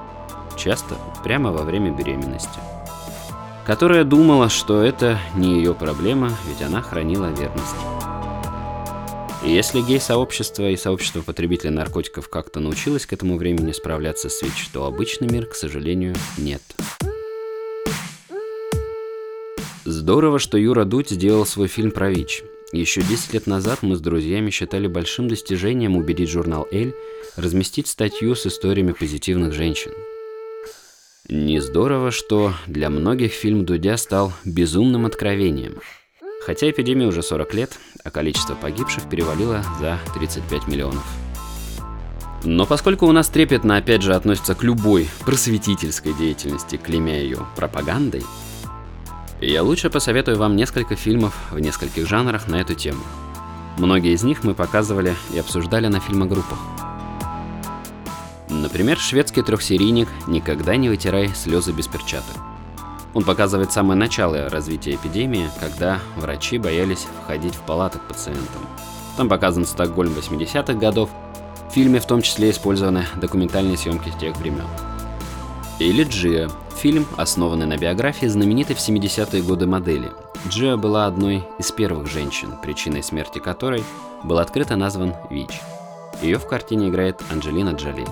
Часто 0.56 0.96
прямо 1.22 1.52
во 1.52 1.62
время 1.62 1.92
беременности. 1.92 2.58
Которая 3.66 4.04
думала, 4.04 4.50
что 4.50 4.82
это 4.82 5.18
не 5.34 5.56
ее 5.56 5.74
проблема, 5.74 6.30
ведь 6.46 6.60
она 6.60 6.82
хранила 6.82 7.26
верность. 7.32 7.74
И 9.42 9.50
если 9.50 9.80
гей-сообщество 9.80 10.68
и 10.68 10.76
сообщество 10.76 11.22
потребителей 11.22 11.70
наркотиков 11.70 12.28
как-то 12.28 12.60
научилось 12.60 13.06
к 13.06 13.14
этому 13.14 13.38
времени 13.38 13.72
справляться 13.72 14.28
с 14.28 14.42
ВИЧ, 14.42 14.68
то 14.72 14.84
обычный 14.84 15.28
мир, 15.28 15.46
к 15.46 15.54
сожалению, 15.54 16.14
нет. 16.36 16.62
Здорово, 19.86 20.38
что 20.38 20.58
Юра 20.58 20.84
Дудь 20.84 21.10
сделал 21.10 21.46
свой 21.46 21.68
фильм 21.68 21.90
про 21.90 22.10
ВИЧ. 22.10 22.44
Еще 22.72 23.00
10 23.00 23.32
лет 23.32 23.46
назад 23.46 23.78
мы 23.82 23.96
с 23.96 24.00
друзьями 24.00 24.50
считали 24.50 24.86
большим 24.86 25.28
достижением 25.28 25.96
убедить 25.96 26.28
журнал 26.28 26.66
«Эль» 26.70 26.94
разместить 27.36 27.86
статью 27.86 28.34
с 28.34 28.46
историями 28.46 28.92
позитивных 28.92 29.54
женщин. 29.54 29.92
Не 31.28 31.60
здорово, 31.60 32.10
что 32.10 32.52
для 32.66 32.90
многих 32.90 33.32
фильм 33.32 33.64
Дудя 33.64 33.96
стал 33.96 34.32
безумным 34.44 35.06
откровением– 35.06 35.80
Хотя 36.44 36.68
эпидемии 36.68 37.06
уже 37.06 37.22
40 37.22 37.54
лет, 37.54 37.78
а 38.04 38.10
количество 38.10 38.54
погибших 38.54 39.08
перевалило 39.08 39.64
за 39.80 39.98
35 40.12 40.68
миллионов. 40.68 41.02
Но 42.44 42.66
поскольку 42.66 43.06
у 43.06 43.12
нас 43.12 43.30
трепетно 43.30 43.78
опять 43.78 44.02
же 44.02 44.14
относится 44.14 44.54
к 44.54 44.62
любой 44.62 45.08
просветительской 45.24 46.12
деятельности, 46.12 46.76
клеймя 46.76 47.18
ее 47.18 47.46
пропагандой, 47.56 48.22
я 49.40 49.62
лучше 49.62 49.88
посоветую 49.88 50.36
вам 50.36 50.54
несколько 50.54 50.96
фильмов 50.96 51.34
в 51.50 51.58
нескольких 51.58 52.06
жанрах 52.06 52.46
на 52.46 52.56
эту 52.56 52.74
тему. 52.74 53.00
Многие 53.78 54.12
из 54.12 54.22
них 54.22 54.44
мы 54.44 54.52
показывали 54.52 55.14
и 55.32 55.38
обсуждали 55.38 55.86
на 55.86 56.00
фильмогруппах. 56.00 56.58
Например, 58.62 58.96
шведский 58.96 59.42
трехсерийник 59.42 60.08
«Никогда 60.28 60.76
не 60.76 60.88
вытирай 60.88 61.28
слезы 61.34 61.72
без 61.72 61.88
перчаток». 61.88 62.36
Он 63.12 63.24
показывает 63.24 63.72
самое 63.72 63.98
начало 63.98 64.48
развития 64.48 64.94
эпидемии, 64.94 65.50
когда 65.60 66.00
врачи 66.16 66.58
боялись 66.58 67.06
входить 67.22 67.54
в 67.54 67.60
палаты 67.62 67.98
к 67.98 68.02
пациентам. 68.02 68.62
Там 69.16 69.28
показан 69.28 69.64
Стокгольм 69.64 70.12
80-х 70.12 70.74
годов, 70.74 71.10
в 71.68 71.72
фильме 71.72 72.00
в 72.00 72.06
том 72.06 72.22
числе 72.22 72.50
использованы 72.50 73.06
документальные 73.16 73.76
съемки 73.76 74.12
тех 74.20 74.36
времен. 74.36 74.66
Или 75.80 76.04
Джиа, 76.04 76.48
фильм, 76.76 77.06
основанный 77.16 77.66
на 77.66 77.76
биографии 77.76 78.26
знаменитой 78.26 78.76
в 78.76 78.80
70-е 78.80 79.42
годы 79.42 79.66
модели. 79.66 80.10
Джиа 80.48 80.76
была 80.76 81.06
одной 81.06 81.44
из 81.58 81.72
первых 81.72 82.08
женщин, 82.08 82.54
причиной 82.62 83.02
смерти 83.02 83.38
которой 83.38 83.82
был 84.22 84.38
открыто 84.38 84.76
назван 84.76 85.14
ВИЧ. 85.30 85.60
Ее 86.22 86.38
в 86.38 86.46
картине 86.46 86.88
играет 86.88 87.20
Анджелина 87.32 87.70
Джоли. 87.70 88.06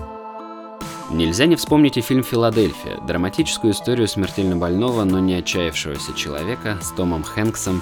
Нельзя 1.11 1.45
не 1.45 1.55
вспомнить 1.55 1.97
и 1.97 2.01
фильм 2.01 2.23
«Филадельфия», 2.23 2.97
драматическую 3.05 3.73
историю 3.73 4.07
смертельно 4.07 4.55
больного, 4.55 5.03
но 5.03 5.19
не 5.19 5.35
отчаявшегося 5.35 6.13
человека 6.13 6.79
с 6.81 6.91
Томом 6.91 7.23
Хэнксом 7.23 7.81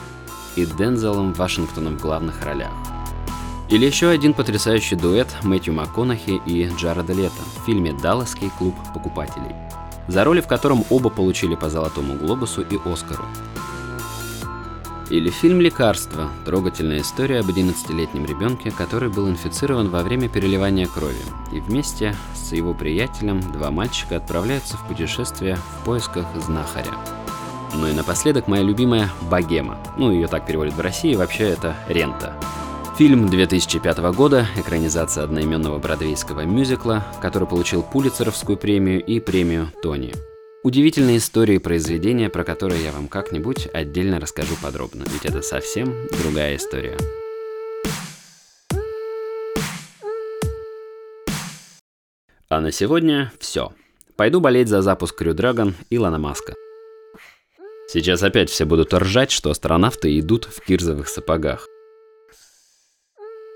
и 0.56 0.66
Дензелом 0.66 1.34
Вашингтоном 1.34 1.98
в 1.98 2.02
главных 2.02 2.44
ролях. 2.44 2.72
Или 3.70 3.86
еще 3.86 4.10
один 4.10 4.34
потрясающий 4.34 4.96
дуэт 4.96 5.28
Мэтью 5.44 5.74
МакКонахи 5.74 6.42
и 6.46 6.68
Джареда 6.78 7.14
Лето 7.14 7.42
в 7.56 7.66
фильме 7.66 7.94
«Далласский 7.94 8.52
клуб 8.58 8.76
покупателей», 8.94 9.56
за 10.08 10.24
роли 10.24 10.42
в 10.42 10.48
котором 10.48 10.84
оба 10.90 11.10
получили 11.10 11.56
по 11.56 11.70
Золотому 11.70 12.16
глобусу 12.16 12.64
и 12.64 12.78
Оскару. 12.84 13.24
Или 15.12 15.30
фильм 15.30 15.60
«Лекарство»– 15.60 16.30
трогательная 16.46 17.02
история 17.02 17.42
об 17.42 17.50
11-летнем 17.50 18.26
ребенке, 18.26 18.72
который 18.72 19.10
был 19.10 19.28
инфицирован 19.30 19.90
во 19.90 20.04
время 20.04 20.30
переливания 20.30 20.88
крови, 20.88 21.20
и 21.52 21.60
вместе 21.60 22.16
с 22.34 22.54
его 22.54 22.74
приятелем 22.74 23.42
два 23.52 23.72
мальчика 23.72 24.16
отправляются 24.16 24.78
в 24.78 24.88
путешествие 24.88 25.58
в 25.58 25.84
поисках 25.84 26.26
знахаря. 26.46 26.94
Ну 27.76 27.88
и 27.88 27.92
напоследок 27.92 28.48
моя 28.48 28.64
любимая 28.64 29.10
«Богема». 29.30 29.78
Ну, 29.98 30.12
ее 30.12 30.28
так 30.28 30.46
переводят 30.46 30.76
в 30.76 30.80
России, 30.80 31.16
вообще 31.16 31.50
это 31.50 31.76
«Рента». 31.90 32.34
Фильм 32.98 33.28
2005 33.28 33.98
года, 34.16 34.48
экранизация 34.56 35.26
одноименного 35.26 35.78
бродвейского 35.78 36.46
мюзикла, 36.46 37.04
который 37.22 37.50
получил 37.50 37.84
Пулицеровскую 37.84 38.58
премию 38.58 39.04
и 39.04 39.20
премию 39.20 39.74
Тони. 39.82 40.14
Удивительные 40.64 41.18
истории 41.18 41.58
произведения, 41.58 42.30
про 42.30 42.44
которые 42.44 42.84
я 42.84 42.92
вам 42.92 43.08
как-нибудь 43.08 43.68
отдельно 43.74 44.20
расскажу 44.20 44.54
подробно, 44.62 45.04
ведь 45.12 45.26
это 45.26 45.42
совсем 45.42 46.08
другая 46.22 46.56
история. 46.56 46.98
А 52.48 52.62
на 52.62 52.72
сегодня 52.72 53.34
все. 53.40 53.74
Пойду 54.16 54.40
болеть 54.40 54.68
за 54.68 54.84
запуск 54.84 55.18
Крю 55.18 55.34
Драгон 55.34 55.74
Илона 55.90 56.20
Маска. 56.20 56.54
Сейчас 57.88 58.22
опять 58.22 58.52
все 58.52 58.66
будут 58.66 58.94
ржать, 58.94 59.32
что 59.32 59.50
астронавты 59.50 60.20
идут 60.20 60.46
в 60.46 60.62
кирзовых 60.62 61.08
сапогах. 61.08 61.66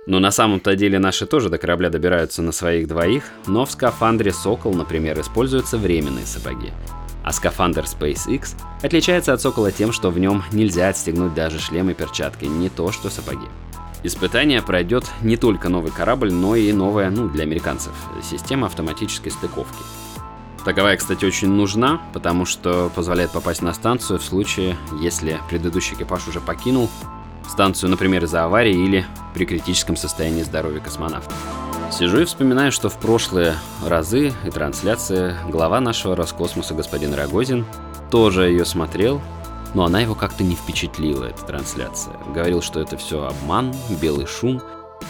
Но 0.05 0.19
на 0.19 0.31
самом-то 0.31 0.75
деле 0.75 0.99
наши 0.99 1.25
тоже 1.25 1.49
до 1.49 1.57
корабля 1.57 1.89
добираются 1.89 2.41
на 2.41 2.51
своих 2.51 2.87
двоих, 2.87 3.23
но 3.47 3.65
в 3.65 3.71
скафандре 3.71 4.31
Сокол, 4.31 4.73
например, 4.73 5.19
используются 5.19 5.77
временные 5.77 6.25
сапоги. 6.25 6.71
А 7.23 7.31
скафандр 7.31 7.85
SpaceX 7.85 8.55
отличается 8.83 9.33
от 9.33 9.41
Сокола 9.41 9.71
тем, 9.71 9.91
что 9.91 10.11
в 10.11 10.19
нем 10.19 10.43
нельзя 10.51 10.89
отстегнуть 10.89 11.33
даже 11.33 11.59
шлем 11.59 11.89
и 11.89 11.95
перчатки, 11.95 12.45
не 12.45 12.69
то 12.69 12.91
что 12.91 13.09
сапоги. 13.09 13.47
Испытание 14.03 14.61
пройдет 14.61 15.05
не 15.23 15.35
только 15.35 15.67
новый 15.69 15.91
корабль, 15.91 16.31
но 16.31 16.55
и 16.55 16.71
новая, 16.71 17.09
ну, 17.09 17.27
для 17.27 17.41
американцев, 17.41 17.93
система 18.21 18.67
автоматической 18.67 19.31
стыковки. 19.31 19.81
Таковая, 20.63 20.97
кстати, 20.97 21.25
очень 21.25 21.49
нужна, 21.49 21.99
потому 22.13 22.45
что 22.45 22.91
позволяет 22.95 23.31
попасть 23.31 23.63
на 23.63 23.73
станцию 23.73 24.19
в 24.19 24.23
случае, 24.23 24.77
если 25.01 25.39
предыдущий 25.49 25.95
экипаж 25.95 26.27
уже 26.27 26.39
покинул 26.39 26.89
станцию, 27.49 27.89
например, 27.89 28.23
из-за 28.23 28.43
аварии 28.43 28.73
или 28.73 29.05
при 29.33 29.45
критическом 29.45 29.95
состоянии 29.95 30.43
здоровья 30.43 30.79
космонавта. 30.79 31.33
Сижу 31.91 32.19
и 32.19 32.25
вспоминаю, 32.25 32.71
что 32.71 32.89
в 32.89 32.97
прошлые 32.97 33.55
разы 33.85 34.33
и 34.45 34.49
трансляции 34.49 35.35
глава 35.49 35.79
нашего 35.79 36.15
Роскосмоса 36.15 36.73
господин 36.73 37.13
Рогозин 37.13 37.65
тоже 38.11 38.49
ее 38.49 38.65
смотрел, 38.65 39.21
но 39.73 39.85
она 39.85 40.01
его 40.01 40.15
как-то 40.15 40.43
не 40.43 40.55
впечатлила, 40.55 41.25
эта 41.25 41.43
трансляция. 41.45 42.15
Говорил, 42.33 42.61
что 42.61 42.79
это 42.79 42.97
все 42.97 43.25
обман, 43.25 43.73
белый 44.01 44.25
шум, 44.25 44.61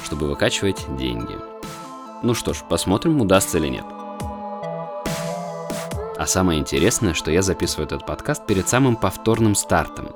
чтобы 0.04 0.28
выкачивать 0.28 0.86
деньги. 0.98 1.36
Ну 2.24 2.34
что 2.34 2.54
ж, 2.54 2.64
посмотрим, 2.68 3.22
удастся 3.22 3.58
или 3.58 3.68
нет. 3.68 3.86
А 6.18 6.26
самое 6.28 6.60
интересное, 6.60 7.14
что 7.14 7.30
я 7.30 7.42
записываю 7.42 7.86
этот 7.86 8.06
подкаст 8.06 8.46
перед 8.46 8.68
самым 8.68 8.96
повторным 8.96 9.54
стартом. 9.54 10.10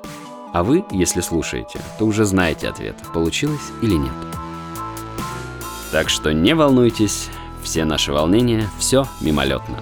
А 0.52 0.64
вы, 0.64 0.84
если 0.92 1.22
слушаете, 1.22 1.80
то 1.98 2.06
уже 2.06 2.26
знаете 2.26 2.70
ответ, 2.70 2.98
получилось 3.14 3.72
или 3.82 3.94
нет. 3.94 4.14
Так 5.92 6.10
что 6.10 6.34
не 6.34 6.56
волнуйтесь, 6.56 7.30
все 7.64 7.86
наши 7.86 8.12
волнения, 8.12 8.70
все 8.80 9.08
мимолетно. 9.22 9.78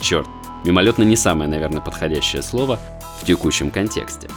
Черт, 0.00 0.26
мимолетно 0.64 1.02
не 1.02 1.16
самое, 1.16 1.48
наверное, 1.50 1.80
подходящее 1.80 2.42
слово 2.42 2.78
в 3.20 3.26
текущем 3.26 3.70
контексте. 3.70 4.28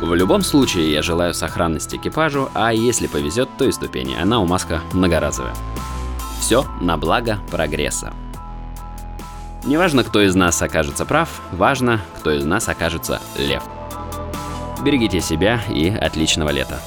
В 0.00 0.14
любом 0.14 0.42
случае, 0.42 0.92
я 0.92 1.02
желаю 1.02 1.34
сохранности 1.34 1.96
экипажу, 1.96 2.48
а 2.54 2.72
если 2.72 3.06
повезет, 3.06 3.48
то 3.58 3.66
и 3.66 3.72
ступени. 3.72 4.16
Она 4.20 4.40
у 4.40 4.46
Маска 4.46 4.80
многоразовая. 4.92 5.54
Все 6.40 6.64
на 6.80 6.96
благо 6.96 7.38
прогресса. 7.50 8.12
Неважно, 9.64 10.04
кто 10.04 10.22
из 10.22 10.34
нас 10.34 10.60
окажется 10.62 11.04
прав, 11.04 11.28
важно, 11.52 12.00
кто 12.18 12.32
из 12.32 12.44
нас 12.44 12.68
окажется 12.68 13.20
лев. 13.36 13.62
Берегите 14.82 15.20
себя 15.20 15.60
и 15.68 15.88
отличного 15.88 16.48
лета. 16.48 16.80